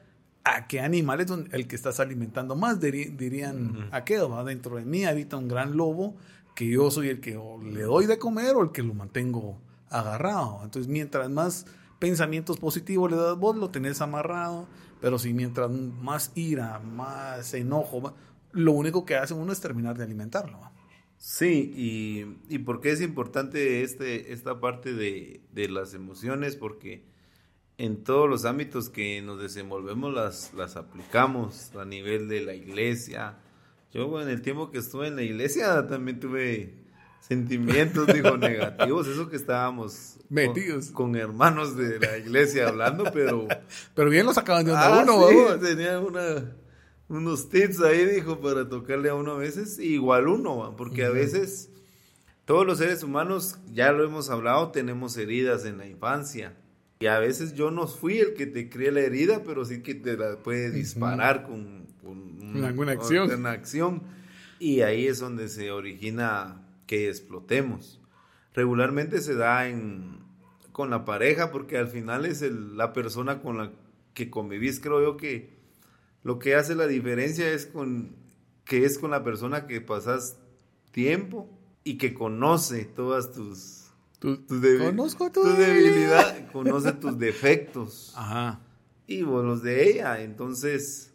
a 0.44 0.68
qué 0.68 0.80
animal 0.80 1.22
es 1.22 1.32
el 1.52 1.68
que 1.68 1.76
estás 1.76 2.00
alimentando 2.00 2.56
más. 2.56 2.80
dirían, 2.80 3.90
¿a 3.92 4.04
qué? 4.04 4.18
¿va? 4.20 4.44
Dentro 4.44 4.78
de 4.78 4.86
mí 4.86 5.06
habita 5.06 5.38
un 5.38 5.48
gran 5.48 5.78
lobo 5.78 6.16
que 6.56 6.68
yo 6.68 6.92
soy 6.92 7.10
el 7.10 7.20
que 7.20 7.40
le 7.64 7.82
doy 7.84 8.06
de 8.06 8.18
comer 8.18 8.56
o 8.56 8.64
el 8.64 8.72
que 8.72 8.84
lo 8.84 8.94
mantengo 8.94 9.58
agarrado. 9.90 10.62
Entonces, 10.64 10.90
mientras 10.90 11.30
más 11.30 11.66
pensamientos 12.02 12.58
positivos 12.58 13.12
le 13.12 13.18
das 13.18 13.38
vos, 13.38 13.56
lo 13.56 13.70
tenés 13.70 14.02
amarrado. 14.02 14.68
Pero 15.00 15.20
si 15.20 15.34
mientras 15.34 15.70
más 15.70 16.32
ira, 16.36 16.80
más 16.80 17.54
enojo, 17.54 18.14
lo 18.52 18.72
único 18.74 19.06
que 19.06 19.16
hace 19.16 19.36
uno 19.36 19.54
es 19.54 19.62
terminar 19.62 19.98
de 19.98 20.04
alimentarlo. 20.04 20.60
Sí, 21.18 21.72
y, 21.76 22.54
y 22.54 22.60
por 22.60 22.82
qué 22.82 22.92
es 22.92 23.02
importante 23.02 23.84
este, 23.84 24.34
esta 24.34 24.60
parte 24.60 24.94
de, 24.94 25.42
las 25.70 25.94
emociones, 25.94 26.56
porque 26.56 27.06
en 27.78 28.04
todos 28.04 28.28
los 28.28 28.46
ámbitos 28.46 28.90
que 28.90 29.22
nos 29.22 29.40
desenvolvemos 29.40 30.12
las, 30.12 30.54
las 30.56 30.76
aplicamos 30.76 31.76
a 31.76 31.86
nivel 31.86 32.28
de 32.28 32.42
la 32.42 32.56
iglesia. 32.56 33.38
Yo 33.94 34.20
en 34.22 34.30
el 34.30 34.42
tiempo 34.42 34.72
que 34.72 34.80
estuve 34.80 35.08
en 35.08 35.16
la 35.16 35.22
iglesia 35.22 35.88
también 35.88 36.20
tuve 36.20 36.81
sentimientos, 37.22 38.08
digo, 38.08 38.36
negativos, 38.38 39.08
eso 39.08 39.30
que 39.30 39.38
estábamos 39.38 40.18
metidos 40.30 40.92
con, 40.92 41.16
hermanos 41.16 41.78
de 41.78 42.00
la 42.00 42.18
iglesia 42.18 42.68
hablando, 42.68 43.06
pero... 43.14 43.48
pero 43.96 44.10
bien 44.10 44.26
los 44.26 44.38
acaban 44.38 44.66
de 44.66 44.74
ah, 44.76 45.04
uno, 45.04 45.60
tenía 45.60 46.00
una 46.00 46.44
unos 47.12 47.50
tips 47.50 47.82
ahí, 47.82 48.06
dijo, 48.06 48.40
para 48.40 48.70
tocarle 48.70 49.10
a 49.10 49.16
uno 49.16 49.34
a 49.34 49.38
veces, 49.38 49.80
igual 49.80 50.28
uno, 50.30 50.76
porque 50.78 51.04
a 51.04 51.10
veces 51.10 51.70
todos 52.46 52.66
los 52.66 52.78
seres 52.78 53.04
humanos, 53.04 53.60
ya 53.74 53.92
lo 53.92 54.06
hemos 54.06 54.30
hablado, 54.30 54.72
tenemos 54.72 55.18
heridas 55.18 55.66
en 55.66 55.78
la 55.78 55.88
infancia. 55.88 56.54
Y 57.02 57.08
a 57.08 57.20
veces 57.20 57.54
yo 57.54 57.72
no 57.72 57.88
fui 57.88 58.20
el 58.20 58.34
que 58.34 58.46
te 58.46 58.70
crea 58.70 58.92
la 58.92 59.02
herida, 59.02 59.44
pero 59.44 59.66
sí 59.66 59.82
que 59.82 59.96
te 59.96 60.16
la 60.16 60.38
puede 60.38 60.72
disparar 60.72 61.44
con, 61.44 61.88
con 62.02 62.64
alguna 62.64 62.94
acción. 62.94 63.32
Una 63.32 63.52
acción. 63.52 64.04
Y 64.60 64.82
ahí 64.82 65.08
es 65.08 65.20
donde 65.20 65.50
se 65.50 65.72
origina 65.72 66.61
que 66.92 67.08
explotemos. 67.08 68.02
Regularmente 68.54 69.22
se 69.22 69.34
da 69.34 69.70
en, 69.70 70.20
con 70.74 70.90
la 70.90 71.06
pareja, 71.06 71.50
porque 71.50 71.78
al 71.78 71.88
final 71.88 72.26
es 72.26 72.42
la 72.42 72.92
persona 72.92 73.42
con 73.42 73.58
la 73.58 73.72
que 74.14 74.30
convivís. 74.30 74.82
Creo 74.82 75.02
yo 75.02 75.16
que 75.16 75.58
lo 76.22 76.38
que 76.38 76.56
hace 76.56 76.76
la 76.76 76.88
diferencia 76.88 77.50
es 77.50 77.66
con 77.66 78.18
que 78.66 78.84
es 78.84 79.00
con 79.00 79.12
la 79.12 79.24
persona 79.24 79.68
que 79.68 79.80
pasas 79.80 80.38
tiempo 80.92 81.50
y 81.86 81.98
que 81.98 82.14
conoce 82.14 82.84
todas 82.84 83.32
tus, 83.32 83.90
Conozco 84.20 85.32
tu, 85.32 85.44
debilidad, 85.44 86.52
conoce 86.52 86.92
tus 86.92 87.18
defectos. 87.18 88.14
Ajá. 88.18 88.60
Y 89.08 89.24
vos 89.24 89.46
los 89.46 89.64
de 89.64 89.90
ella. 89.90 90.22
Entonces, 90.22 91.14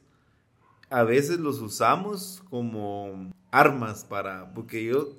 a 0.89 1.03
veces 1.03 1.39
los 1.39 1.61
usamos 1.61 2.43
como 2.49 3.31
armas 3.51 4.07
para, 4.07 4.55
porque 4.55 4.83
yo, 4.85 5.15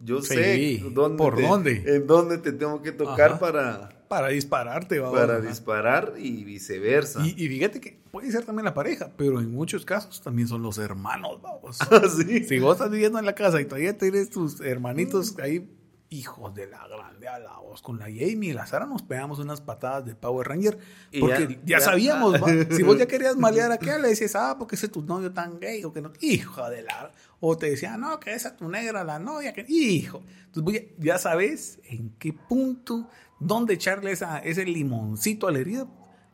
yo 0.00 0.22
sé 0.22 0.82
dónde 0.92 1.18
por 1.18 1.40
dónde. 1.40 1.82
En 1.86 2.06
dónde 2.06 2.38
te 2.38 2.52
tengo 2.52 2.82
que 2.82 2.92
tocar 2.92 3.38
para 3.38 4.00
para 4.10 4.26
dispararte, 4.26 4.98
¿va? 4.98 5.12
Para 5.12 5.40
disparar 5.40 6.14
y 6.18 6.42
viceversa. 6.42 7.24
Y, 7.24 7.46
fíjate 7.46 7.80
que 7.80 8.02
puede 8.10 8.32
ser 8.32 8.44
también 8.44 8.64
la 8.64 8.74
pareja, 8.74 9.12
pero 9.16 9.38
en 9.38 9.52
muchos 9.52 9.84
casos 9.84 10.20
también 10.20 10.48
son 10.48 10.62
los 10.62 10.78
hermanos, 10.78 11.40
vamos. 11.40 11.78
Ah, 11.92 12.02
¿Sí? 12.08 12.42
Si 12.42 12.58
vos 12.58 12.74
estás 12.74 12.90
viviendo 12.90 13.20
en 13.20 13.24
la 13.24 13.36
casa 13.36 13.60
y 13.60 13.66
todavía 13.66 13.96
tienes 13.96 14.30
tus 14.30 14.60
hermanitos 14.62 15.38
ahí, 15.38 15.70
hijos 16.08 16.52
de 16.56 16.66
la 16.66 16.88
grande 16.88 17.28
a 17.28 17.38
la 17.38 17.56
voz, 17.58 17.82
con 17.82 18.00
la 18.00 18.06
Jamie 18.06 18.50
y 18.50 18.52
la 18.52 18.66
Sara 18.66 18.84
nos 18.84 19.02
pegamos 19.02 19.38
unas 19.38 19.60
patadas 19.60 20.04
de 20.04 20.16
Power 20.16 20.48
Ranger. 20.48 20.76
Porque 21.20 21.60
ya, 21.64 21.78
sabíamos, 21.78 22.34
¿va? 22.34 22.48
Si 22.76 22.82
vos 22.82 22.98
ya 22.98 23.06
querías 23.06 23.36
malear 23.36 23.70
a 23.70 23.74
aquella, 23.74 23.98
le 23.98 24.08
decías, 24.08 24.34
ah, 24.34 24.56
porque 24.58 24.74
ese 24.74 24.86
es 24.86 24.92
tu 24.92 25.02
novio 25.02 25.32
tan 25.32 25.60
gay, 25.60 25.84
o 25.84 25.92
que 25.92 26.02
no, 26.02 26.12
hijo 26.20 26.68
de 26.68 26.82
la. 26.82 27.12
O 27.40 27.56
te 27.56 27.70
decía, 27.70 27.96
no, 27.96 28.20
que 28.20 28.34
esa 28.34 28.50
es 28.50 28.56
tu 28.56 28.68
negra, 28.68 29.02
la 29.02 29.18
novia, 29.18 29.52
que, 29.52 29.64
hijo. 29.68 30.22
Entonces, 30.46 30.84
ya 30.98 31.18
sabes 31.18 31.80
en 31.84 32.10
qué 32.18 32.32
punto 32.32 33.08
dónde 33.38 33.74
echarle 33.74 34.12
esa, 34.12 34.38
ese 34.38 34.64
limoncito 34.66 35.48
a 35.48 35.52
la 35.52 35.58
herida 35.58 35.88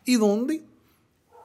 y 0.05 0.17
dónde 0.17 0.65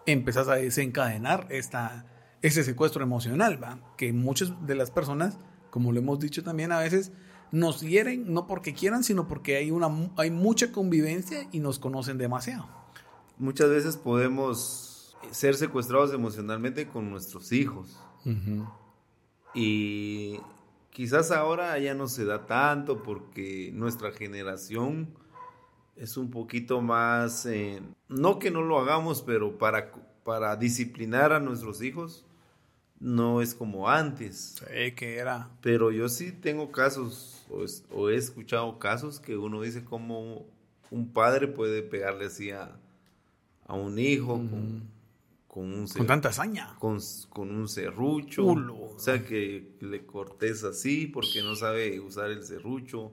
empezás 0.05 0.47
a 0.47 0.55
desencadenar 0.55 1.47
esta, 1.49 2.05
ese 2.41 2.63
secuestro 2.63 3.03
emocional, 3.03 3.61
¿va? 3.61 3.79
que 3.97 4.11
muchas 4.13 4.65
de 4.65 4.75
las 4.75 4.91
personas, 4.91 5.37
como 5.69 5.91
lo 5.91 5.99
hemos 5.99 6.19
dicho 6.19 6.43
también 6.43 6.71
a 6.71 6.79
veces, 6.79 7.11
nos 7.51 7.81
hieren 7.81 8.33
no 8.33 8.47
porque 8.47 8.73
quieran, 8.73 9.03
sino 9.03 9.27
porque 9.27 9.57
hay, 9.57 9.71
una, 9.71 9.89
hay 10.17 10.31
mucha 10.31 10.71
convivencia 10.71 11.47
y 11.51 11.59
nos 11.59 11.79
conocen 11.79 12.17
demasiado. 12.17 12.67
Muchas 13.37 13.69
veces 13.69 13.97
podemos 13.97 15.17
ser 15.31 15.55
secuestrados 15.55 16.13
emocionalmente 16.13 16.87
con 16.87 17.09
nuestros 17.09 17.51
hijos. 17.51 17.99
Y 19.53 20.39
quizás 20.89 21.31
ahora 21.31 21.77
ya 21.79 21.93
no 21.93 22.07
se 22.07 22.25
da 22.25 22.45
tanto 22.45 23.03
porque 23.03 23.71
nuestra 23.73 24.11
generación 24.11 25.13
es 25.95 26.17
un 26.17 26.31
poquito 26.31 26.81
más, 26.81 27.45
eh, 27.45 27.81
no 28.07 28.39
que 28.39 28.51
no 28.51 28.61
lo 28.61 28.79
hagamos, 28.79 29.21
pero 29.21 29.57
para, 29.57 29.91
para 30.23 30.55
disciplinar 30.55 31.33
a 31.33 31.39
nuestros 31.39 31.81
hijos, 31.81 32.25
no 33.01 33.41
es 33.41 33.53
como 33.55 33.89
antes. 33.89 34.55
Sí, 34.59 34.91
que 34.93 35.17
era. 35.17 35.49
Pero 35.61 35.91
yo 35.91 36.07
sí 36.07 36.31
tengo 36.31 36.71
casos, 36.71 37.45
o, 37.91 38.09
he 38.09 38.15
escuchado 38.15 38.79
casos 38.79 39.19
que 39.19 39.35
uno 39.35 39.61
dice 39.61 39.83
como 39.83 40.45
un 40.91 41.11
padre 41.11 41.47
puede 41.47 41.81
pegarle 41.81 42.25
así 42.25 42.51
a, 42.51 42.77
un 43.67 43.97
hijo 43.99 44.33
con, 44.33 44.83
con, 45.51 45.73
un 45.73 45.85
con 45.85 46.07
tanta 46.07 46.29
hazaña. 46.29 46.77
Con, 46.79 47.01
un 47.35 47.67
serrucho. 47.67 48.45
O 48.45 48.95
sea, 48.97 49.25
que 49.25 49.75
le 49.81 50.05
cortes 50.05 50.63
así 50.63 51.07
porque 51.07 51.41
no 51.43 51.57
sabe 51.57 51.99
usar 51.99 52.31
el 52.31 52.45
serrucho 52.45 53.11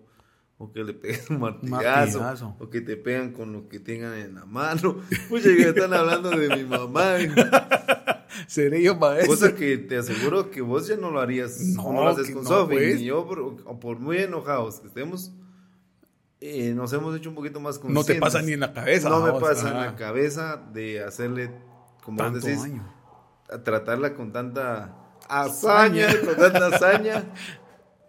o 0.56 0.70
que 0.70 0.84
le 0.84 0.94
peguen 0.94 1.20
un 1.30 1.40
martillazo, 1.40 2.56
o 2.60 2.70
que 2.70 2.80
te 2.80 2.96
pegan 2.96 3.32
con 3.32 3.52
lo 3.52 3.68
que 3.68 3.80
tengan 3.80 4.14
en 4.14 4.36
la 4.36 4.44
mano. 4.44 5.00
Pucha, 5.28 5.48
que 5.56 5.68
están 5.68 5.92
hablando 5.92 6.30
de 6.30 6.56
mi 6.56 6.62
mamá. 6.62 7.16
Seré 8.46 8.84
yo 8.84 8.94
maestro. 8.94 9.34
Cosa 9.34 9.56
que 9.56 9.76
te 9.76 9.96
aseguro 9.96 10.48
que 10.52 10.60
vos 10.60 10.86
ya 10.86 10.96
no 10.96 11.10
lo 11.10 11.20
harías, 11.20 11.60
no, 11.60 11.92
lo 11.92 12.08
haces 12.08 12.30
con 12.30 12.44
no, 12.44 12.68
pues. 12.68 13.00
yo, 13.00 13.26
por, 13.80 13.98
muy 13.98 14.18
enojados 14.18 14.78
que 14.78 14.86
estemos, 14.86 15.32
eh, 16.40 16.72
nos 16.72 16.92
hemos 16.92 17.16
hecho 17.16 17.30
un 17.30 17.34
poquito 17.34 17.58
más 17.58 17.80
conscientes. 17.80 18.08
No 18.08 18.14
te 18.14 18.20
pasa 18.20 18.42
ni 18.42 18.52
en 18.52 18.60
la 18.60 18.72
cabeza. 18.72 19.08
No 19.08 19.20
me 19.20 19.40
pasa 19.40 19.70
en 19.70 19.76
la 19.76 19.96
cabeza 19.96 20.56
de 20.72 21.02
hacerle, 21.02 21.50
como 22.08 22.22
vos 22.22 22.42
decís, 22.42 22.58
a 23.52 23.62
tratarla 23.62 24.14
con 24.14 24.32
tanta 24.32 24.96
hazaña, 25.28 26.06
con 26.24 26.36
tanta 26.36 26.66
hazaña, 26.74 27.22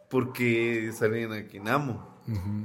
porque 0.10 0.94
salen 0.98 1.34
a 1.34 1.44
quien 1.48 1.68
amo. 1.68 2.08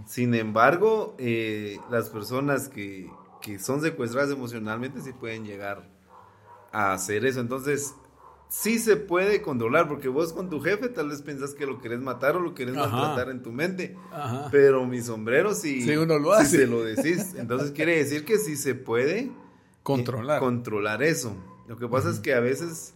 Sin 0.06 0.32
embargo, 0.34 1.16
eh, 1.18 1.80
las 1.90 2.08
personas 2.08 2.68
que, 2.68 3.10
son 3.58 3.80
secuestradas 3.80 4.30
emocionalmente 4.30 5.00
sí 5.00 5.12
pueden 5.12 5.44
llegar 5.44 5.90
a 6.70 6.92
hacer 6.92 7.26
eso. 7.26 7.40
Entonces, 7.40 7.96
sí 8.48 8.78
se 8.78 8.96
puede 8.96 9.42
controlar, 9.42 9.88
porque 9.88 10.06
vos 10.06 10.32
con 10.32 10.48
tu 10.48 10.60
jefe 10.60 10.88
tal 10.88 11.08
vez 11.08 11.20
pensás 11.20 11.52
que 11.52 11.66
lo 11.66 11.80
querés 11.80 11.98
matar 11.98 12.36
o 12.36 12.40
lo 12.40 12.54
querés 12.54 12.76
maltratar 12.76 13.28
en 13.30 13.42
tu 13.42 13.50
mente. 13.50 13.96
Pero 14.52 14.86
mi 14.86 15.00
sombrero 15.00 15.52
sí, 15.52 15.84
uno 15.96 16.16
lo 16.16 16.32
hace. 16.32 16.58
se 16.58 16.66
lo 16.68 16.84
decís. 16.84 17.34
Entonces 17.36 17.72
quiere 17.72 17.96
decir 17.96 18.24
que 18.24 18.38
sí 18.38 18.54
se 18.54 18.76
puede 18.76 19.32
eh, 19.84 20.04
controlar, 20.04 20.40
controlar 20.40 21.02
eso. 21.02 21.36
Lo 21.68 21.76
que 21.76 21.88
pasa 21.88 22.10
es 22.10 22.20
que 22.20 22.34
a 22.34 22.40
veces 22.40 22.94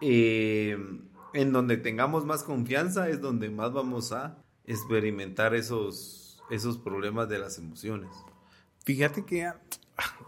eh, 0.00 0.76
en 1.32 1.52
donde 1.52 1.76
tengamos 1.76 2.24
más 2.24 2.42
confianza 2.42 3.08
es 3.08 3.20
donde 3.20 3.50
más 3.50 3.72
vamos 3.72 4.12
a 4.12 4.38
experimentar 4.64 5.54
esos, 5.54 6.42
esos 6.50 6.78
problemas 6.78 7.28
de 7.28 7.38
las 7.38 7.58
emociones. 7.58 8.10
Fíjate 8.84 9.24
que 9.24 9.46
ah, 9.46 9.60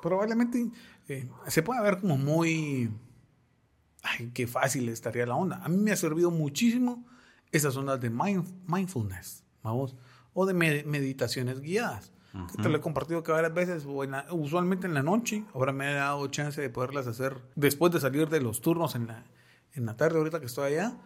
probablemente 0.02 0.70
eh, 1.08 1.28
se 1.48 1.62
puede 1.62 1.82
ver 1.82 2.00
como 2.00 2.16
muy... 2.16 2.90
Ay, 4.02 4.30
qué 4.32 4.46
fácil 4.46 4.88
estaría 4.88 5.26
la 5.26 5.34
onda. 5.34 5.60
A 5.62 5.68
mí 5.68 5.76
me 5.76 5.92
ha 5.92 5.96
servido 5.96 6.30
muchísimo 6.30 7.06
esas 7.52 7.76
ondas 7.76 8.00
de 8.00 8.08
mindfulness, 8.08 9.44
vamos, 9.62 9.94
o 10.32 10.46
de 10.46 10.54
meditaciones 10.54 11.60
guiadas. 11.60 12.12
Te 12.62 12.69
lo 12.69 12.77
he 12.77 12.81
compartido 12.81 13.23
que 13.23 13.33
varias 13.33 13.55
veces, 13.55 13.87
usualmente 14.31 14.87
en 14.87 14.95
la 14.95 15.03
noche. 15.03 15.45
Ahora 15.55 15.73
me 15.73 15.87
ha 15.87 15.95
dado 15.95 16.27
chance 16.29 16.61
de 16.61 16.71
poderlas 16.71 17.07
hacer 17.07 17.38
después 17.57 17.93
de 17.93 18.01
salir 18.01 18.29
de 18.29 18.40
los 18.40 18.61
turnos 18.61 18.95
en 18.95 19.07
la, 19.09 19.25
en 19.75 19.87
la 19.87 19.97
tarde, 19.97 20.19
ahorita 20.19 20.40
que 20.40 20.47
estoy 20.47 20.75
allá 20.75 20.97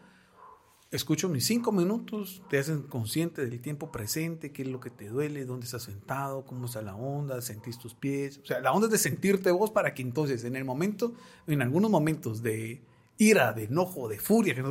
escucho 0.95 1.29
mis 1.29 1.45
cinco 1.45 1.73
minutos, 1.73 2.43
te 2.49 2.59
hacen 2.59 2.83
consciente 2.83 3.45
del 3.45 3.61
tiempo 3.61 3.91
presente, 3.91 4.53
qué 4.53 4.63
es 4.63 4.69
lo 4.69 4.79
que 4.79 4.91
te 4.91 5.09
duele, 5.09 5.45
dónde 5.45 5.67
estás 5.67 5.83
sentado, 5.83 6.45
cómo 6.45 6.67
está 6.67 6.83
la 6.83 6.95
onda, 6.95 7.41
sentís 7.41 7.79
tus 7.79 7.95
pies. 7.95 8.39
O 8.39 8.47
sea, 8.47 8.61
la 8.61 8.73
onda 8.73 8.87
es 8.87 8.93
de 8.93 8.99
sentirte 8.99 9.51
vos 9.51 9.73
para 9.73 9.93
que 9.93 10.03
entonces 10.03 10.45
en 10.45 10.55
el 10.55 10.65
momento, 10.65 11.15
en 11.49 11.63
algunos 11.63 11.91
momentos 11.91 12.43
de 12.43 12.81
ira, 13.19 13.53
de 13.53 13.65
enojo, 13.65 14.09
de 14.09 14.19
furia, 14.19 14.55
que 14.55 14.63
no 14.63 14.71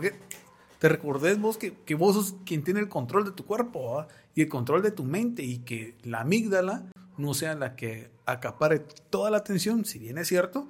te 0.83 0.89
recordes 0.89 1.39
vos 1.39 1.57
que, 1.57 1.75
que, 1.85 1.95
vos 1.95 2.13
sos 2.13 2.35
quien 2.45 2.61
tiene 2.61 2.81
el 2.81 2.89
control 2.89 3.23
de 3.23 3.31
tu 3.31 3.45
cuerpo 3.45 4.05
y 4.35 4.41
el 4.41 4.49
control 4.49 4.81
de 4.81 4.91
tu 4.91 5.05
mente 5.05 5.41
y 5.41 5.59
que 5.59 5.95
la 6.03 6.19
amígdala 6.19 6.83
no 7.17 7.33
sea 7.33 7.55
la 7.55 7.77
que 7.77 8.11
acapare 8.25 8.79
toda 9.09 9.31
la 9.31 9.37
atención, 9.37 9.85
si 9.85 9.97
bien 9.97 10.17
es 10.17 10.27
cierto, 10.27 10.67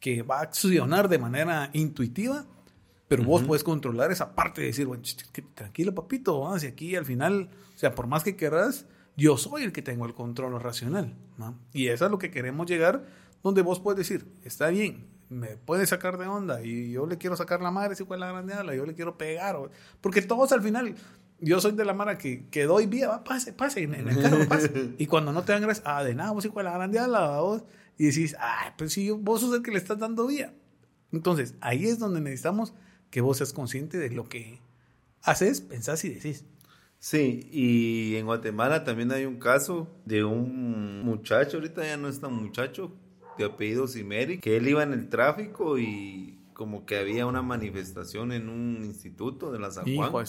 que 0.00 0.20
va 0.20 0.40
a 0.40 0.42
accionar 0.42 1.08
de 1.08 1.18
manera 1.18 1.70
intuitiva, 1.72 2.44
pero 3.08 3.24
vos 3.24 3.42
puedes 3.42 3.64
controlar 3.64 4.12
esa 4.12 4.34
parte 4.34 4.60
de 4.60 4.66
decir, 4.66 4.84
bueno, 4.84 5.02
tranquilo, 5.54 5.94
papito, 5.94 6.58
si 6.58 6.66
aquí 6.66 6.94
al 6.94 7.06
final, 7.06 7.48
o 7.74 7.78
sea, 7.78 7.94
por 7.94 8.06
más 8.06 8.22
que 8.22 8.36
querrás, 8.36 8.84
yo 9.16 9.38
soy 9.38 9.62
el 9.62 9.72
que 9.72 9.80
tengo 9.80 10.04
el 10.04 10.12
control 10.12 10.60
racional. 10.60 11.14
Y 11.72 11.86
eso 11.86 11.94
es 11.94 12.02
a 12.02 12.08
lo 12.10 12.18
que 12.18 12.30
queremos 12.30 12.66
llegar, 12.66 13.06
donde 13.42 13.62
vos 13.62 13.80
puedes 13.80 13.96
decir, 13.96 14.26
está 14.44 14.68
bien, 14.68 15.06
me 15.28 15.56
puede 15.56 15.86
sacar 15.86 16.18
de 16.18 16.26
onda 16.26 16.62
y 16.62 16.92
yo 16.92 17.06
le 17.06 17.18
quiero 17.18 17.36
sacar 17.36 17.60
la 17.60 17.70
madre 17.70 17.96
si 17.96 18.04
fue 18.04 18.18
la 18.18 18.28
grande 18.28 18.54
yo 18.76 18.86
le 18.86 18.94
quiero 18.94 19.16
pegar. 19.16 19.56
porque 20.00 20.22
todos 20.22 20.52
al 20.52 20.62
final, 20.62 20.94
yo 21.40 21.60
soy 21.60 21.72
de 21.72 21.84
la 21.84 21.94
mara 21.94 22.18
que, 22.18 22.46
que 22.48 22.64
doy 22.64 22.86
vía, 22.86 23.08
va, 23.08 23.24
pase, 23.24 23.52
pase, 23.52 23.82
en, 23.82 23.94
el 23.94 24.22
carro, 24.22 24.46
pase. 24.48 24.94
y 24.98 25.06
cuando 25.06 25.32
no 25.32 25.42
te 25.42 25.52
dan 25.52 25.62
gracias, 25.62 25.86
ah, 25.86 26.04
de 26.04 26.14
nada, 26.14 26.32
vos 26.32 26.46
fue 26.52 26.62
la 26.62 26.72
grande 26.72 27.00
vos, 27.00 27.64
y 27.98 28.06
decís, 28.06 28.36
ah, 28.38 28.74
pues 28.76 28.92
sí, 28.92 29.10
vos 29.10 29.40
sos 29.40 29.54
el 29.54 29.62
que 29.62 29.70
le 29.70 29.78
estás 29.78 29.98
dando 29.98 30.26
vía. 30.26 30.54
Entonces, 31.12 31.54
ahí 31.60 31.86
es 31.86 31.98
donde 31.98 32.20
necesitamos 32.20 32.74
que 33.10 33.20
vos 33.20 33.38
seas 33.38 33.52
consciente 33.52 33.98
de 33.98 34.10
lo 34.10 34.28
que 34.28 34.60
haces, 35.22 35.60
pensás 35.60 36.04
y 36.04 36.10
decís. 36.10 36.44
Sí, 36.98 37.48
y 37.52 38.16
en 38.16 38.26
Guatemala 38.26 38.82
también 38.82 39.12
hay 39.12 39.26
un 39.26 39.38
caso 39.38 39.88
de 40.04 40.24
un 40.24 41.02
muchacho, 41.04 41.58
ahorita 41.58 41.84
ya 41.84 41.96
no 41.96 42.08
es 42.08 42.20
tan 42.20 42.32
muchacho, 42.32 42.92
de 43.38 43.44
apellido 43.44 43.86
Simeri, 43.86 44.38
que 44.38 44.56
él 44.56 44.68
iba 44.68 44.82
en 44.82 44.92
el 44.92 45.08
tráfico 45.08 45.78
y 45.78 46.38
como 46.54 46.86
que 46.86 46.96
había 46.96 47.26
una 47.26 47.42
manifestación 47.42 48.32
en 48.32 48.48
un 48.48 48.84
instituto 48.84 49.50
de 49.52 49.58
la 49.58 49.70
San 49.70 49.84
Juan. 49.84 50.24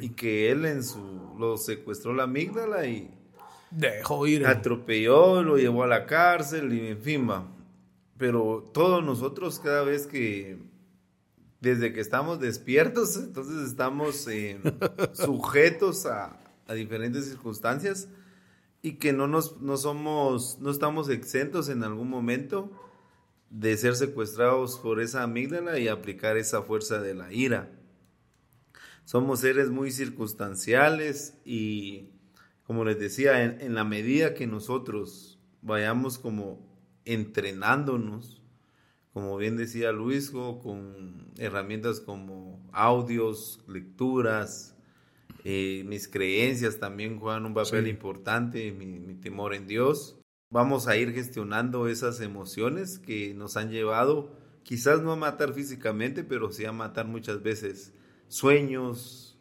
Y 0.00 0.10
que 0.10 0.50
él 0.50 0.66
en 0.66 0.84
su 0.84 1.34
lo 1.38 1.56
secuestró 1.56 2.12
la 2.14 2.24
amígdala 2.24 2.86
y 2.86 3.10
dejó 3.70 4.26
ir. 4.26 4.46
Atropelló, 4.46 5.42
lo 5.42 5.56
llevó 5.56 5.84
a 5.84 5.86
la 5.86 6.06
cárcel 6.06 6.72
y 6.72 6.88
en 6.88 6.98
fin, 6.98 7.28
va. 7.28 7.48
Pero 8.18 8.70
todos 8.72 9.02
nosotros 9.02 9.58
cada 9.58 9.82
vez 9.82 10.06
que 10.06 10.58
desde 11.60 11.92
que 11.92 12.00
estamos 12.00 12.38
despiertos, 12.38 13.16
entonces 13.16 13.68
estamos 13.68 14.26
eh, 14.28 14.60
sujetos 15.14 16.06
a, 16.06 16.38
a, 16.66 16.74
diferentes 16.74 17.26
circunstancias 17.26 18.08
y 18.82 18.94
que 18.94 19.12
no 19.12 19.28
nos 19.28 19.60
no 19.60 19.76
somos 19.76 20.58
no 20.60 20.70
estamos 20.70 21.08
exentos 21.08 21.68
en 21.68 21.84
algún 21.84 22.10
momento 22.10 22.70
de 23.52 23.76
ser 23.76 23.94
secuestrados 23.94 24.78
por 24.78 25.00
esa 25.00 25.22
amígdala 25.22 25.78
y 25.78 25.86
aplicar 25.86 26.36
esa 26.36 26.62
fuerza 26.62 27.00
de 27.00 27.14
la 27.14 27.32
ira. 27.32 27.70
Somos 29.04 29.40
seres 29.40 29.68
muy 29.68 29.90
circunstanciales 29.90 31.38
y, 31.44 32.08
como 32.64 32.84
les 32.84 32.98
decía, 32.98 33.42
en, 33.44 33.74
la 33.74 33.84
medida 33.84 34.32
que 34.32 34.46
nosotros 34.46 35.38
vayamos 35.60 36.18
como 36.18 36.66
entrenándonos, 37.04 38.40
como 39.12 39.36
bien 39.36 39.58
decía 39.58 39.92
Luis, 39.92 40.30
con 40.30 41.30
herramientas 41.36 42.00
como 42.00 42.66
audios, 42.72 43.62
lecturas, 43.68 44.74
eh, 45.44 45.84
mis 45.86 46.08
creencias 46.08 46.78
también 46.78 47.18
juegan 47.18 47.46
un 47.46 47.54
papel 47.54 47.88
importante, 47.88 48.72
mi, 48.72 48.98
mi 49.00 49.14
temor 49.14 49.54
en 49.54 49.66
Dios 49.66 50.22
vamos 50.52 50.86
a 50.86 50.96
ir 50.96 51.12
gestionando 51.12 51.88
esas 51.88 52.20
emociones 52.20 52.98
que 52.98 53.32
nos 53.34 53.56
han 53.56 53.70
llevado, 53.70 54.36
quizás 54.62 55.00
no 55.00 55.12
a 55.12 55.16
matar 55.16 55.54
físicamente, 55.54 56.22
pero 56.22 56.52
sí 56.52 56.66
a 56.66 56.72
matar 56.72 57.06
muchas 57.06 57.42
veces 57.42 57.94
sueños, 58.28 59.40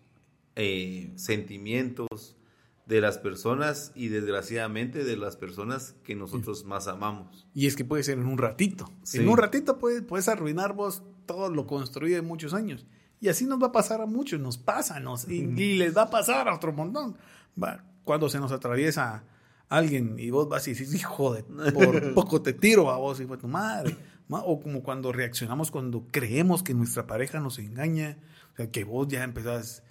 eh, 0.56 1.12
sentimientos 1.18 2.38
de 2.86 3.02
las 3.02 3.18
personas 3.18 3.92
y 3.94 4.08
desgraciadamente 4.08 5.04
de 5.04 5.18
las 5.18 5.36
personas 5.36 5.96
que 6.04 6.16
nosotros 6.16 6.66
más 6.66 6.88
amamos. 6.88 7.48
Y 7.54 7.68
es 7.68 7.76
que 7.76 7.86
puede 7.86 8.04
ser 8.04 8.18
en 8.18 8.26
un 8.26 8.38
ratito. 8.38 8.90
En 9.14 9.28
un 9.28 9.38
ratito 9.38 9.80
puedes, 9.80 10.02
puedes 10.02 10.30
arruinar 10.30 10.74
vos 10.74 11.04
todo 11.26 11.50
lo 11.50 11.68
construido 11.68 12.20
en 12.20 12.26
muchos 12.26 12.54
años. 12.54 12.88
Y 13.22 13.30
así 13.30 13.46
nos 13.46 13.62
va 13.62 13.68
a 13.68 13.72
pasar 13.72 14.02
a 14.02 14.08
muchos, 14.08 14.40
nos 14.40 14.58
pasa, 14.58 15.00
nos, 15.00 15.30
y, 15.30 15.46
les 15.78 15.96
va 15.96 16.04
a 16.04 16.10
pasar 16.10 16.50
a 16.50 16.56
otro 16.56 16.74
montón. 16.74 17.16
Va, 17.62 17.84
cuando 18.04 18.28
se 18.30 18.40
nos 18.40 18.52
atraviesa 18.52 19.24
alguien 19.70 20.18
y 20.18 20.32
vos 20.32 20.50
vas 20.50 20.68
y 20.68 20.72
dices, 20.72 20.94
hijo 20.96 21.36
de, 21.36 21.44
por 21.44 22.14
poco 22.16 22.42
te 22.42 22.54
tiro 22.54 22.90
a 22.90 22.98
vos, 22.98 23.22
hijo 23.22 23.36
de 23.36 23.42
tu 23.42 23.48
madre. 23.48 23.96
O 24.28 24.60
como 24.60 24.82
cuando 24.82 25.12
reaccionamos 25.12 25.70
cuando 25.70 26.08
creemos 26.10 26.64
que 26.64 26.74
nuestra 26.74 27.06
pareja 27.06 27.40
nos 27.40 27.60
engaña, 27.60 28.18
o 28.54 28.56
sea, 28.56 28.72
que 28.72 28.86
vos 28.86 29.08
ya 29.08 29.24
empezás, 29.24 29.84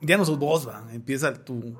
ya 0.00 0.16
no 0.16 0.24
sos 0.24 0.38
vos, 0.38 0.68
¿va? 0.68 0.86
empieza 0.92 1.32
tu, 1.44 1.76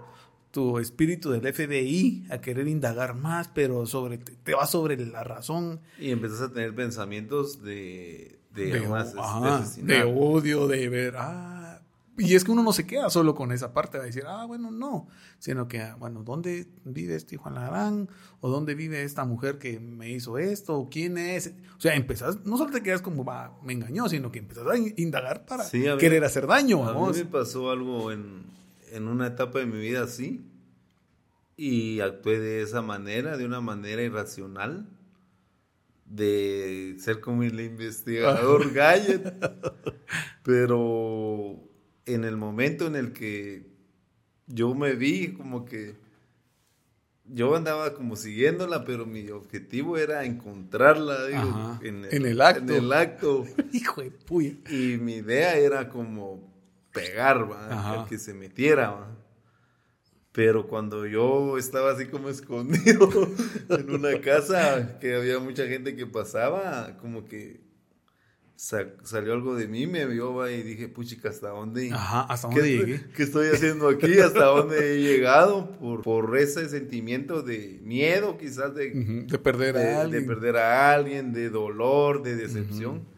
tu 0.50 0.78
espíritu 0.78 1.30
del 1.30 1.52
FBI 1.52 2.26
a 2.30 2.40
querer 2.40 2.66
indagar 2.66 3.14
más, 3.14 3.48
pero 3.48 3.84
sobre 3.86 4.18
te, 4.18 4.54
va 4.54 4.66
sobre 4.66 4.96
la 5.04 5.22
razón. 5.22 5.80
Y 6.00 6.10
empiezas 6.10 6.40
a 6.40 6.52
tener 6.52 6.74
pensamientos 6.74 7.62
de, 7.62 8.40
de, 8.56 8.80
de, 8.80 9.94
de 9.94 10.02
odio, 10.04 10.66
de 10.66 10.88
ver, 10.88 11.14
ah, 11.18 11.80
y 12.18 12.34
es 12.34 12.44
que 12.44 12.50
uno 12.50 12.62
no 12.62 12.72
se 12.72 12.86
queda 12.86 13.10
solo 13.10 13.34
con 13.34 13.52
esa 13.52 13.74
parte, 13.74 13.98
de 13.98 14.06
decir, 14.06 14.24
ah, 14.26 14.46
bueno, 14.46 14.70
no, 14.70 15.06
sino 15.38 15.68
que, 15.68 15.92
bueno, 15.98 16.22
¿dónde 16.22 16.66
vive 16.84 17.14
este 17.14 17.34
hijo 17.34 17.50
Larán? 17.50 18.08
¿O 18.40 18.48
dónde 18.48 18.74
vive 18.74 19.02
esta 19.02 19.26
mujer 19.26 19.58
que 19.58 19.78
me 19.80 20.10
hizo 20.10 20.38
esto? 20.38 20.78
¿O 20.78 20.88
quién 20.88 21.18
es? 21.18 21.52
O 21.76 21.80
sea, 21.80 21.94
empezás, 21.94 22.44
no 22.46 22.56
solo 22.56 22.72
te 22.72 22.82
quedas 22.82 23.02
como, 23.02 23.24
va, 23.24 23.58
me 23.62 23.74
engañó, 23.74 24.08
sino 24.08 24.32
que 24.32 24.38
empezás 24.38 24.66
a 24.66 24.78
indagar 24.96 25.44
para 25.44 25.68
querer 25.70 26.24
hacer 26.24 26.46
daño. 26.46 26.88
A 26.88 26.94
mí 26.94 27.18
me 27.18 27.24
pasó 27.26 27.70
algo 27.70 28.10
en, 28.10 28.44
en 28.92 29.08
una 29.08 29.26
etapa 29.26 29.58
de 29.58 29.66
mi 29.66 29.78
vida 29.78 30.04
así, 30.04 30.42
y 31.58 32.00
actué 32.00 32.38
de 32.38 32.62
esa 32.62 32.80
manera, 32.80 33.36
de 33.36 33.44
una 33.44 33.60
manera 33.60 34.02
irracional, 34.02 34.88
de 36.08 36.96
ser 36.98 37.20
como 37.20 37.42
el 37.42 37.60
investigador 37.60 38.72
Gallet, 38.74 39.34
pero 40.42 41.60
en 42.06 42.24
el 42.24 42.36
momento 42.36 42.86
en 42.86 42.96
el 42.96 43.12
que 43.12 43.66
yo 44.46 44.74
me 44.74 44.94
vi 44.94 45.32
como 45.34 45.64
que 45.64 45.96
yo 47.28 47.56
andaba 47.56 47.94
como 47.94 48.14
siguiéndola, 48.14 48.84
pero 48.84 49.04
mi 49.04 49.28
objetivo 49.30 49.98
era 49.98 50.24
encontrarla 50.24 51.26
digo, 51.26 51.78
en, 51.82 52.04
el, 52.04 52.40
acto. 52.40 52.62
En 52.62 52.70
el 52.70 52.92
acto. 52.92 53.44
Hijo 53.72 54.02
de 54.02 54.10
puya. 54.10 54.54
Y 54.70 54.96
mi 54.98 55.14
idea 55.16 55.56
era 55.56 55.88
como 55.88 56.40
pegar, 56.92 57.50
¿va? 57.50 58.06
que 58.08 58.18
se 58.18 58.32
metiera. 58.32 59.15
Pero 60.36 60.68
cuando 60.68 61.06
yo 61.06 61.56
estaba 61.56 61.92
así 61.92 62.04
como 62.08 62.28
escondido 62.28 63.08
en 63.70 63.90
una 63.90 64.20
casa 64.20 64.98
que 65.00 65.14
había 65.14 65.38
mucha 65.38 65.66
gente 65.66 65.96
que 65.96 66.06
pasaba, 66.06 66.98
como 67.00 67.24
que 67.24 67.64
salió 68.54 69.32
algo 69.32 69.54
de 69.56 69.66
mí, 69.66 69.86
me 69.86 70.04
vio 70.04 70.46
y 70.50 70.62
dije, 70.62 70.88
puchica, 70.88 71.30
¿hasta 71.30 71.48
dónde? 71.48 71.90
Ajá, 71.90 72.26
¿hasta 72.28 72.48
dónde 72.48 72.62
¿qué, 72.62 72.68
llegué? 72.68 73.04
¿Qué 73.16 73.22
estoy 73.22 73.48
haciendo 73.48 73.88
aquí? 73.88 74.18
¿Hasta 74.18 74.44
dónde 74.44 74.96
he 74.96 75.00
llegado? 75.00 75.70
Por, 75.78 76.02
por 76.02 76.36
ese 76.36 76.68
sentimiento 76.68 77.40
de 77.40 77.80
miedo, 77.82 78.36
quizás 78.36 78.74
de, 78.74 78.90
de 78.90 79.38
perder 79.38 79.78
a 79.78 80.02
alguien. 80.02 80.20
De 80.20 80.28
perder 80.28 80.56
a 80.58 80.92
alguien, 80.92 81.32
de 81.32 81.48
dolor, 81.48 82.22
de 82.22 82.36
decepción. 82.36 83.08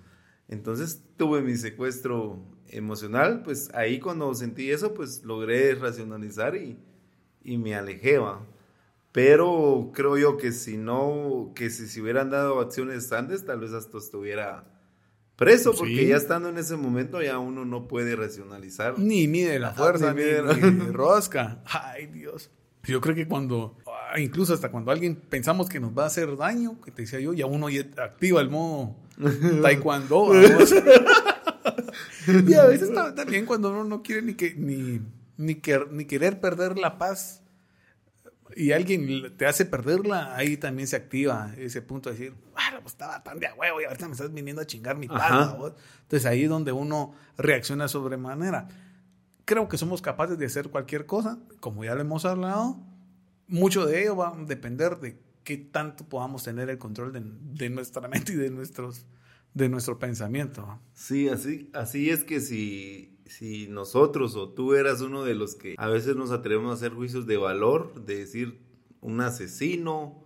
Entonces 0.46 1.02
tuve 1.16 1.42
mi 1.42 1.56
secuestro 1.56 2.44
emocional, 2.68 3.42
pues 3.42 3.74
ahí 3.74 3.98
cuando 3.98 4.32
sentí 4.34 4.70
eso, 4.70 4.94
pues 4.94 5.24
logré 5.24 5.74
racionalizar 5.74 6.54
y, 6.54 6.78
y 7.42 7.58
me 7.58 7.74
alejé, 7.74 8.20
Pero 9.12 9.90
creo 9.94 10.16
yo 10.18 10.36
que 10.36 10.52
si 10.52 10.76
no, 10.76 11.52
que 11.54 11.70
si 11.70 11.86
se 11.86 12.00
hubieran 12.00 12.30
dado 12.30 12.60
acciones 12.60 13.10
antes, 13.12 13.44
tal 13.44 13.60
vez 13.60 13.72
hasta 13.72 13.98
estuviera 13.98 14.64
preso, 15.36 15.72
porque 15.72 16.06
ya 16.06 16.16
estando 16.16 16.48
en 16.48 16.58
ese 16.58 16.76
momento 16.76 17.22
ya 17.22 17.38
uno 17.38 17.64
no 17.64 17.86
puede 17.86 18.16
racionalizar. 18.16 18.98
Ni 18.98 19.28
mide 19.28 19.58
la 19.58 19.72
fuerza, 19.72 20.12
ni, 20.12 20.20
mide 20.20 20.42
la... 20.42 20.52
rosca. 20.92 21.62
Ay, 21.64 22.06
Dios. 22.06 22.50
Yo 22.84 23.00
creo 23.00 23.14
que 23.14 23.28
cuando, 23.28 23.76
ah, 23.86 24.18
incluso 24.18 24.54
hasta 24.54 24.70
cuando 24.70 24.90
alguien 24.90 25.14
pensamos 25.16 25.68
que 25.68 25.78
nos 25.78 25.96
va 25.96 26.04
a 26.04 26.06
hacer 26.06 26.36
daño, 26.36 26.80
que 26.80 26.90
te 26.90 27.02
decía 27.02 27.20
yo, 27.20 27.34
ya 27.34 27.46
uno 27.46 27.68
ya 27.68 27.82
activa 27.98 28.40
el 28.40 28.50
modo 28.50 28.96
taekwondo. 29.62 30.32
y 32.26 32.54
a 32.54 32.64
veces 32.64 32.90
también 33.14 33.46
cuando 33.46 33.70
uno 33.70 33.84
no 33.84 34.02
quiere 34.02 34.22
ni, 34.22 34.34
que, 34.34 34.54
ni, 34.54 35.00
ni, 35.38 35.62
ni 35.90 36.04
querer 36.04 36.40
perder 36.40 36.78
la 36.78 36.98
paz 36.98 37.42
y 38.56 38.72
alguien 38.72 39.36
te 39.36 39.46
hace 39.46 39.64
perderla, 39.64 40.34
ahí 40.34 40.56
también 40.56 40.88
se 40.88 40.96
activa 40.96 41.52
ese 41.56 41.82
punto 41.82 42.10
de 42.10 42.16
decir, 42.16 42.34
ah, 42.56 42.78
pues 42.82 42.94
estaba 42.94 43.22
tan 43.22 43.38
de 43.38 43.46
a 43.46 43.54
huevo 43.54 43.80
y 43.80 43.84
ahorita 43.84 44.06
me 44.06 44.12
estás 44.12 44.32
viniendo 44.32 44.62
a 44.62 44.66
chingar 44.66 44.96
mi 44.96 45.06
paz. 45.06 45.54
Entonces 46.02 46.26
ahí 46.26 46.44
es 46.44 46.50
donde 46.50 46.72
uno 46.72 47.14
reacciona 47.36 47.88
sobremanera. 47.88 48.68
Creo 49.44 49.68
que 49.68 49.78
somos 49.78 50.02
capaces 50.02 50.38
de 50.38 50.46
hacer 50.46 50.70
cualquier 50.70 51.06
cosa, 51.06 51.38
como 51.60 51.84
ya 51.84 51.94
lo 51.94 52.00
hemos 52.00 52.24
hablado. 52.24 52.78
Mucho 53.46 53.86
de 53.86 54.02
ello 54.02 54.16
va 54.16 54.30
a 54.30 54.44
depender 54.44 54.98
de 54.98 55.20
qué 55.44 55.56
tanto 55.56 56.08
podamos 56.08 56.42
tener 56.42 56.68
el 56.68 56.78
control 56.78 57.12
de, 57.12 57.22
de 57.22 57.70
nuestra 57.70 58.08
mente 58.08 58.32
y 58.32 58.36
de, 58.36 58.50
nuestros, 58.50 59.06
de 59.54 59.68
nuestro 59.68 59.98
pensamiento. 59.98 60.80
Sí, 60.94 61.28
así, 61.28 61.70
así 61.74 62.10
es 62.10 62.24
que 62.24 62.40
si 62.40 63.17
si 63.28 63.68
nosotros 63.68 64.34
o 64.36 64.48
tú 64.48 64.74
eras 64.74 65.00
uno 65.00 65.24
de 65.24 65.34
los 65.34 65.54
que 65.54 65.74
a 65.78 65.88
veces 65.88 66.16
nos 66.16 66.30
atrevemos 66.30 66.70
a 66.70 66.74
hacer 66.74 66.92
juicios 66.92 67.26
de 67.26 67.36
valor, 67.36 68.04
de 68.04 68.16
decir 68.16 68.58
un 69.00 69.20
asesino, 69.20 70.24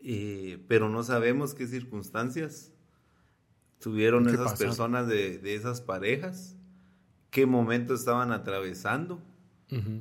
eh, 0.00 0.58
pero 0.66 0.88
no 0.88 1.02
sabemos 1.02 1.54
qué 1.54 1.66
circunstancias 1.66 2.72
tuvieron 3.78 4.28
esas 4.28 4.58
personas 4.58 5.06
de, 5.06 5.40
esas 5.54 5.80
parejas, 5.80 6.56
qué 7.30 7.46
momento 7.46 7.94
estaban 7.94 8.32
atravesando, 8.32 9.20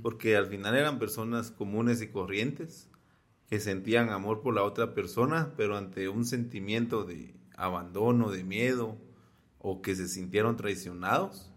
porque 0.02 0.38
al 0.38 0.48
final 0.48 0.76
eran 0.76 0.98
personas 0.98 1.52
comunes 1.52 2.02
y 2.02 2.08
corrientes 2.08 2.90
que 3.50 3.60
sentían 3.60 4.10
amor 4.10 4.42
por 4.42 4.54
la 4.54 4.64
otra 4.64 4.94
persona, 4.94 5.54
pero 5.58 5.78
ante 5.78 6.08
un 6.10 6.26
sentimiento 6.26 7.04
de 7.04 7.36
abandono, 7.56 8.32
de 8.32 8.44
miedo, 8.44 8.98
o 9.60 9.82
que 9.82 9.96
se 9.96 10.08
sintieron 10.08 10.56
traicionados, 10.56 11.52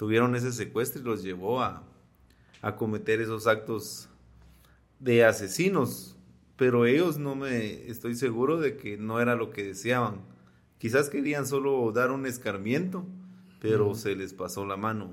tuvieron 0.00 0.34
ese 0.34 0.50
secuestro 0.50 1.02
y 1.02 1.04
los 1.04 1.22
llevó 1.22 1.60
a, 1.62 1.84
cometer 2.78 3.20
esos 3.20 3.46
actos 3.46 4.08
de 4.98 5.26
asesinos. 5.26 6.16
Pero 6.56 6.86
ellos 6.86 7.18
no 7.18 7.34
me 7.34 7.86
estoy 7.86 8.14
seguro 8.14 8.58
de 8.58 8.78
que 8.78 8.96
no 8.96 9.20
era 9.20 9.34
lo 9.34 9.50
que 9.50 9.62
deseaban. 9.62 10.22
Quizás 10.78 11.10
querían 11.10 11.46
solo 11.46 11.92
dar 11.92 12.12
un 12.12 12.24
escarmiento, 12.24 13.04
pero 13.60 13.94
se 13.94 14.16
les 14.16 14.32
pasó 14.32 14.64
la 14.64 14.78
mano. 14.78 15.10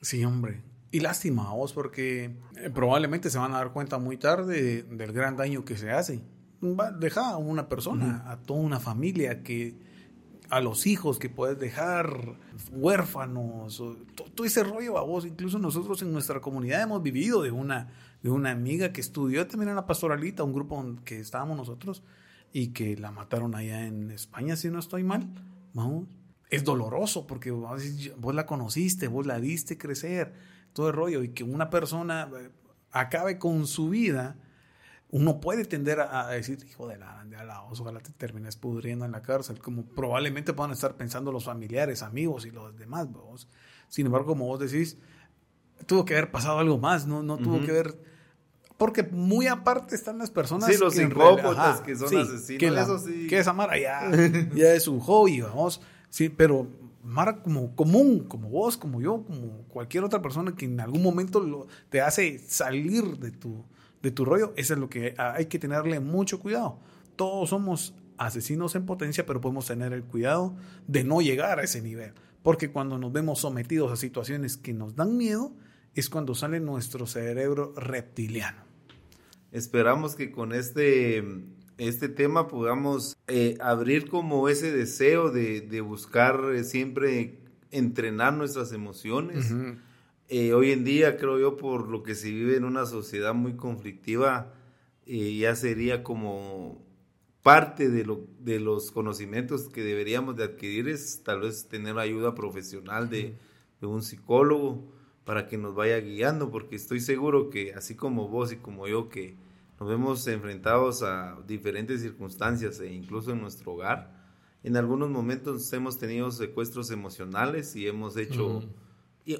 Sí, 0.00 0.24
hombre. 0.24 0.62
Y 0.90 0.98
lástima 0.98 1.48
a 1.48 1.54
vos 1.54 1.72
porque 1.72 2.34
eh, 2.56 2.70
probablemente 2.74 3.30
se 3.30 3.38
van 3.38 3.52
a 3.52 3.58
dar 3.58 3.72
cuenta 3.72 3.98
muy 3.98 4.16
tarde 4.16 4.82
del 4.82 5.12
gran 5.12 5.36
daño 5.36 5.64
que 5.64 5.76
se 5.76 5.92
hace. 5.92 6.22
Deja 6.98 7.30
a 7.30 7.36
una 7.36 7.68
persona, 7.68 8.24
a 8.28 8.38
toda 8.38 8.58
una 8.58 8.80
familia 8.80 9.44
que 9.44 9.78
a 10.54 10.60
los 10.60 10.86
hijos 10.86 11.18
que 11.18 11.28
puedes 11.28 11.58
dejar 11.58 12.38
huérfanos, 12.70 13.82
todo, 14.14 14.46
ese 14.46 14.62
rollo 14.62 14.98
a 14.98 15.02
vos. 15.02 15.26
Incluso 15.26 15.58
nosotros 15.58 16.00
en 16.02 16.12
nuestra 16.12 16.40
comunidad 16.40 16.82
hemos 16.82 17.02
vivido 17.02 17.42
de 17.42 17.50
una, 17.50 17.88
de 18.22 18.30
una 18.30 18.52
amiga 18.52 18.92
que 18.92 19.00
estudió 19.00 19.48
también 19.48 19.70
en 19.70 19.74
la 19.74 19.84
pastoralita, 19.84 20.44
un 20.44 20.52
grupo 20.52 20.94
que 21.04 21.18
estábamos 21.18 21.56
nosotros, 21.56 22.04
y 22.52 22.68
que 22.68 22.96
la 22.96 23.10
mataron 23.10 23.56
allá 23.56 23.84
en 23.84 24.12
España, 24.12 24.54
si 24.54 24.70
no 24.70 24.78
estoy 24.78 25.02
mal. 25.02 25.28
Vamos. 25.72 26.06
Es 26.50 26.62
doloroso 26.62 27.26
porque 27.26 27.50
vos, 27.50 27.82
vos 28.16 28.32
la 28.32 28.46
conociste, 28.46 29.08
vos 29.08 29.26
la 29.26 29.40
viste 29.40 29.76
crecer, 29.76 30.34
todo 30.72 30.86
el 30.86 30.94
rollo, 30.94 31.24
y 31.24 31.30
que 31.30 31.42
una 31.42 31.68
persona 31.68 32.30
eh, 32.32 32.50
acabe 32.92 33.40
con 33.40 33.66
su 33.66 33.88
vida 33.88 34.36
uno 35.14 35.40
puede 35.40 35.64
tender 35.64 36.00
a, 36.00 36.26
decir, 36.30 36.58
hijo 36.68 36.88
de 36.88 36.98
la, 36.98 37.24
de 37.24 37.36
la 37.44 37.62
ojalá 37.62 38.00
te 38.00 38.10
termines 38.10 38.56
pudriendo 38.56 39.04
en 39.04 39.12
la 39.12 39.22
cárcel, 39.22 39.60
como 39.60 39.84
probablemente 39.84 40.52
puedan 40.52 40.72
estar 40.72 40.96
pensando 40.96 41.30
los 41.30 41.44
familiares, 41.44 42.02
amigos 42.02 42.46
y 42.46 42.50
los 42.50 42.76
demás. 42.76 43.08
Vos. 43.12 43.46
Sin 43.86 44.06
embargo, 44.06 44.26
como 44.26 44.46
vos 44.46 44.58
decís, 44.58 44.98
tuvo 45.86 46.04
que 46.04 46.14
haber 46.14 46.32
pasado 46.32 46.58
algo 46.58 46.78
más, 46.78 47.06
no, 47.06 47.22
no 47.22 47.36
tuvo 47.38 47.64
que 47.64 47.70
haber... 47.70 47.96
Porque 48.76 49.04
muy 49.04 49.46
aparte 49.46 49.94
están 49.94 50.18
las 50.18 50.32
personas... 50.32 50.68
Sí, 50.68 50.80
los 50.80 50.92
que, 50.92 51.06
que 51.06 51.96
son 51.96 52.18
asesinos. 52.18 52.58
Que, 52.58 52.66
eso 52.66 52.98
sí. 52.98 53.28
que 53.28 53.38
esa 53.38 53.52
Mara 53.52 53.78
ya, 53.78 54.10
ya 54.52 54.72
es 54.72 54.88
un 54.88 54.98
hobby, 54.98 55.42
vamos. 55.42 55.80
Sí, 56.10 56.28
pero 56.28 56.66
Mara 57.04 57.40
como 57.40 57.76
común, 57.76 58.24
como 58.26 58.48
vos, 58.48 58.76
como 58.76 59.00
yo, 59.00 59.22
como 59.22 59.62
cualquier 59.68 60.02
otra 60.02 60.20
persona 60.20 60.56
que 60.56 60.64
en 60.64 60.80
algún 60.80 61.04
momento 61.04 61.38
lo, 61.38 61.68
te 61.88 62.00
hace 62.00 62.40
salir 62.40 63.16
de 63.18 63.30
tu, 63.30 63.64
de 64.04 64.10
tu 64.10 64.26
rollo, 64.26 64.52
eso 64.56 64.74
es 64.74 64.80
lo 64.80 64.90
que 64.90 65.14
hay 65.16 65.46
que 65.46 65.58
tenerle 65.58 65.98
mucho 65.98 66.38
cuidado. 66.38 66.78
Todos 67.16 67.48
somos 67.48 67.94
asesinos 68.18 68.74
en 68.74 68.84
potencia, 68.84 69.24
pero 69.24 69.40
podemos 69.40 69.66
tener 69.66 69.94
el 69.94 70.04
cuidado 70.04 70.54
de 70.86 71.04
no 71.04 71.22
llegar 71.22 71.58
a 71.58 71.62
ese 71.62 71.80
nivel. 71.80 72.12
Porque 72.42 72.70
cuando 72.70 72.98
nos 72.98 73.12
vemos 73.12 73.40
sometidos 73.40 73.90
a 73.90 73.96
situaciones 73.96 74.58
que 74.58 74.74
nos 74.74 74.94
dan 74.94 75.16
miedo, 75.16 75.54
es 75.94 76.10
cuando 76.10 76.34
sale 76.34 76.60
nuestro 76.60 77.06
cerebro 77.06 77.72
reptiliano. 77.76 78.62
Esperamos 79.52 80.16
que 80.16 80.30
con 80.30 80.52
este, 80.52 81.24
este 81.78 82.10
tema 82.10 82.46
podamos 82.46 83.16
eh, 83.26 83.56
abrir 83.58 84.10
como 84.10 84.50
ese 84.50 84.70
deseo 84.70 85.30
de, 85.30 85.80
buscar 85.80 86.52
eh, 86.54 86.62
siempre 86.62 87.38
entrenar 87.70 88.34
nuestras 88.34 88.72
emociones. 88.72 89.50
Eh, 90.28 90.54
hoy 90.54 90.72
en 90.72 90.84
día, 90.84 91.16
creo 91.18 91.38
yo, 91.38 91.56
por 91.56 91.88
lo 91.88 92.02
que 92.02 92.14
se 92.14 92.30
vive 92.30 92.56
en 92.56 92.64
una 92.64 92.86
sociedad 92.86 93.34
muy 93.34 93.56
conflictiva, 93.56 94.54
eh, 95.06 95.36
ya 95.36 95.54
sería 95.54 96.02
como 96.02 96.82
parte 97.42 97.90
de, 97.90 98.04
lo, 98.04 98.26
de 98.40 98.58
los 98.58 98.90
conocimientos 98.90 99.68
que 99.68 99.82
deberíamos 99.82 100.36
de 100.36 100.44
adquirir 100.44 100.88
es 100.88 101.22
tal 101.22 101.40
vez 101.42 101.68
tener 101.68 101.98
ayuda 101.98 102.34
profesional 102.34 103.10
de, 103.10 103.36
de 103.82 103.86
un 103.86 104.02
psicólogo 104.02 104.90
para 105.24 105.46
que 105.46 105.58
nos 105.58 105.74
vaya 105.74 106.00
guiando, 106.00 106.50
porque 106.50 106.76
estoy 106.76 107.00
seguro 107.00 107.50
que 107.50 107.74
así 107.74 107.94
como 107.94 108.28
vos 108.28 108.50
y 108.50 108.56
como 108.56 108.88
yo, 108.88 109.10
que 109.10 109.36
nos 109.78 109.88
vemos 109.90 110.26
enfrentados 110.26 111.02
a 111.02 111.38
diferentes 111.46 112.00
circunstancias 112.00 112.80
e 112.80 112.90
incluso 112.90 113.32
en 113.32 113.42
nuestro 113.42 113.72
hogar, 113.72 114.24
en 114.62 114.78
algunos 114.78 115.10
momentos 115.10 115.70
hemos 115.74 115.98
tenido 115.98 116.30
secuestros 116.30 116.90
emocionales 116.90 117.76
y 117.76 117.86
hemos 117.86 118.16
hecho 118.16 118.62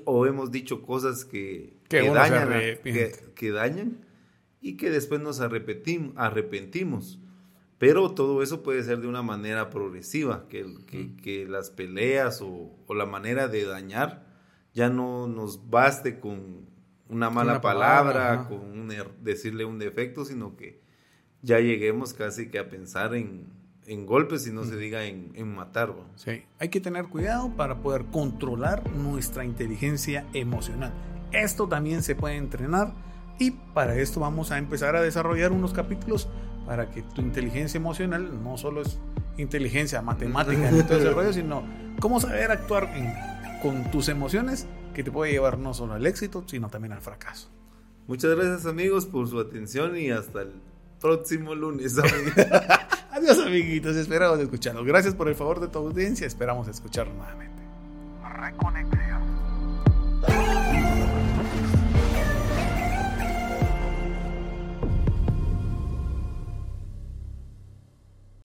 o 0.04 0.26
hemos 0.26 0.50
dicho 0.50 0.82
cosas 0.82 1.24
que, 1.24 1.76
que, 1.88 2.08
dañan, 2.08 2.48
que, 3.34 3.50
dañan 3.50 3.98
y 4.60 4.76
que 4.76 4.90
después 4.90 5.20
nos 5.20 5.40
arrepentimos. 5.40 7.18
Pero 7.78 8.12
todo 8.12 8.42
eso 8.42 8.62
puede 8.62 8.82
ser 8.82 9.00
de 9.00 9.08
una 9.08 9.22
manera 9.22 9.68
progresiva, 9.68 10.46
que, 10.48 10.64
que 11.22 11.46
las 11.46 11.70
peleas 11.70 12.40
o, 12.40 12.72
la 12.88 13.04
manera 13.04 13.48
de 13.48 13.64
dañar 13.64 14.26
ya 14.72 14.88
no 14.88 15.28
nos 15.28 15.68
baste 15.70 16.18
con 16.18 16.66
una 17.08 17.30
mala 17.30 17.60
palabra, 17.60 18.48
con 18.48 18.90
er, 18.90 19.10
decirle 19.20 19.64
un 19.64 19.78
defecto, 19.78 20.24
sino 20.24 20.56
que 20.56 20.80
ya 21.42 21.60
lleguemos 21.60 22.14
casi 22.14 22.48
que 22.48 22.58
a 22.58 22.70
pensar 22.70 23.14
en, 23.14 23.46
en 23.86 24.06
golpes 24.06 24.46
y 24.46 24.52
no 24.52 24.64
se 24.64 24.76
diga 24.76 25.04
en, 25.04 25.32
en 25.34 25.54
matar. 25.54 25.92
Sí, 26.16 26.42
hay 26.58 26.68
que 26.68 26.80
tener 26.80 27.06
cuidado 27.06 27.50
para 27.56 27.80
poder 27.80 28.06
controlar 28.06 28.90
nuestra 28.90 29.44
inteligencia 29.44 30.26
emocional. 30.32 30.92
Esto 31.32 31.68
también 31.68 32.02
se 32.02 32.14
puede 32.14 32.36
entrenar 32.36 32.94
y 33.38 33.50
para 33.50 33.96
esto 33.96 34.20
vamos 34.20 34.50
a 34.50 34.58
empezar 34.58 34.96
a 34.96 35.02
desarrollar 35.02 35.52
unos 35.52 35.72
capítulos 35.72 36.28
para 36.66 36.90
que 36.90 37.02
tu 37.02 37.20
inteligencia 37.20 37.78
emocional 37.78 38.42
no 38.42 38.56
solo 38.56 38.82
es 38.82 38.98
inteligencia 39.36 40.00
matemática 40.02 40.70
y 40.70 40.82
todo 40.82 40.98
ese 40.98 41.10
rollo, 41.14 41.32
sino 41.32 41.64
cómo 42.00 42.20
saber 42.20 42.50
actuar 42.50 42.90
con 43.62 43.90
tus 43.90 44.08
emociones 44.08 44.66
que 44.94 45.02
te 45.02 45.10
puede 45.10 45.32
llevar 45.32 45.58
no 45.58 45.74
solo 45.74 45.94
al 45.94 46.06
éxito, 46.06 46.44
sino 46.46 46.68
también 46.68 46.92
al 46.92 47.00
fracaso. 47.00 47.50
Muchas 48.06 48.36
gracias 48.36 48.66
amigos 48.66 49.06
por 49.06 49.28
su 49.28 49.40
atención 49.40 49.96
y 49.96 50.10
hasta 50.10 50.42
el 50.42 50.52
próximo 51.00 51.54
lunes. 51.54 51.96
Adiós, 53.14 53.38
amiguitos. 53.38 53.94
Esperamos 53.94 54.40
escucharlos. 54.40 54.84
Gracias 54.84 55.14
por 55.14 55.28
el 55.28 55.36
favor 55.36 55.60
de 55.60 55.68
tu 55.68 55.78
audiencia. 55.78 56.26
Esperamos 56.26 56.66
escuchar 56.66 57.06
nuevamente. 57.06 57.62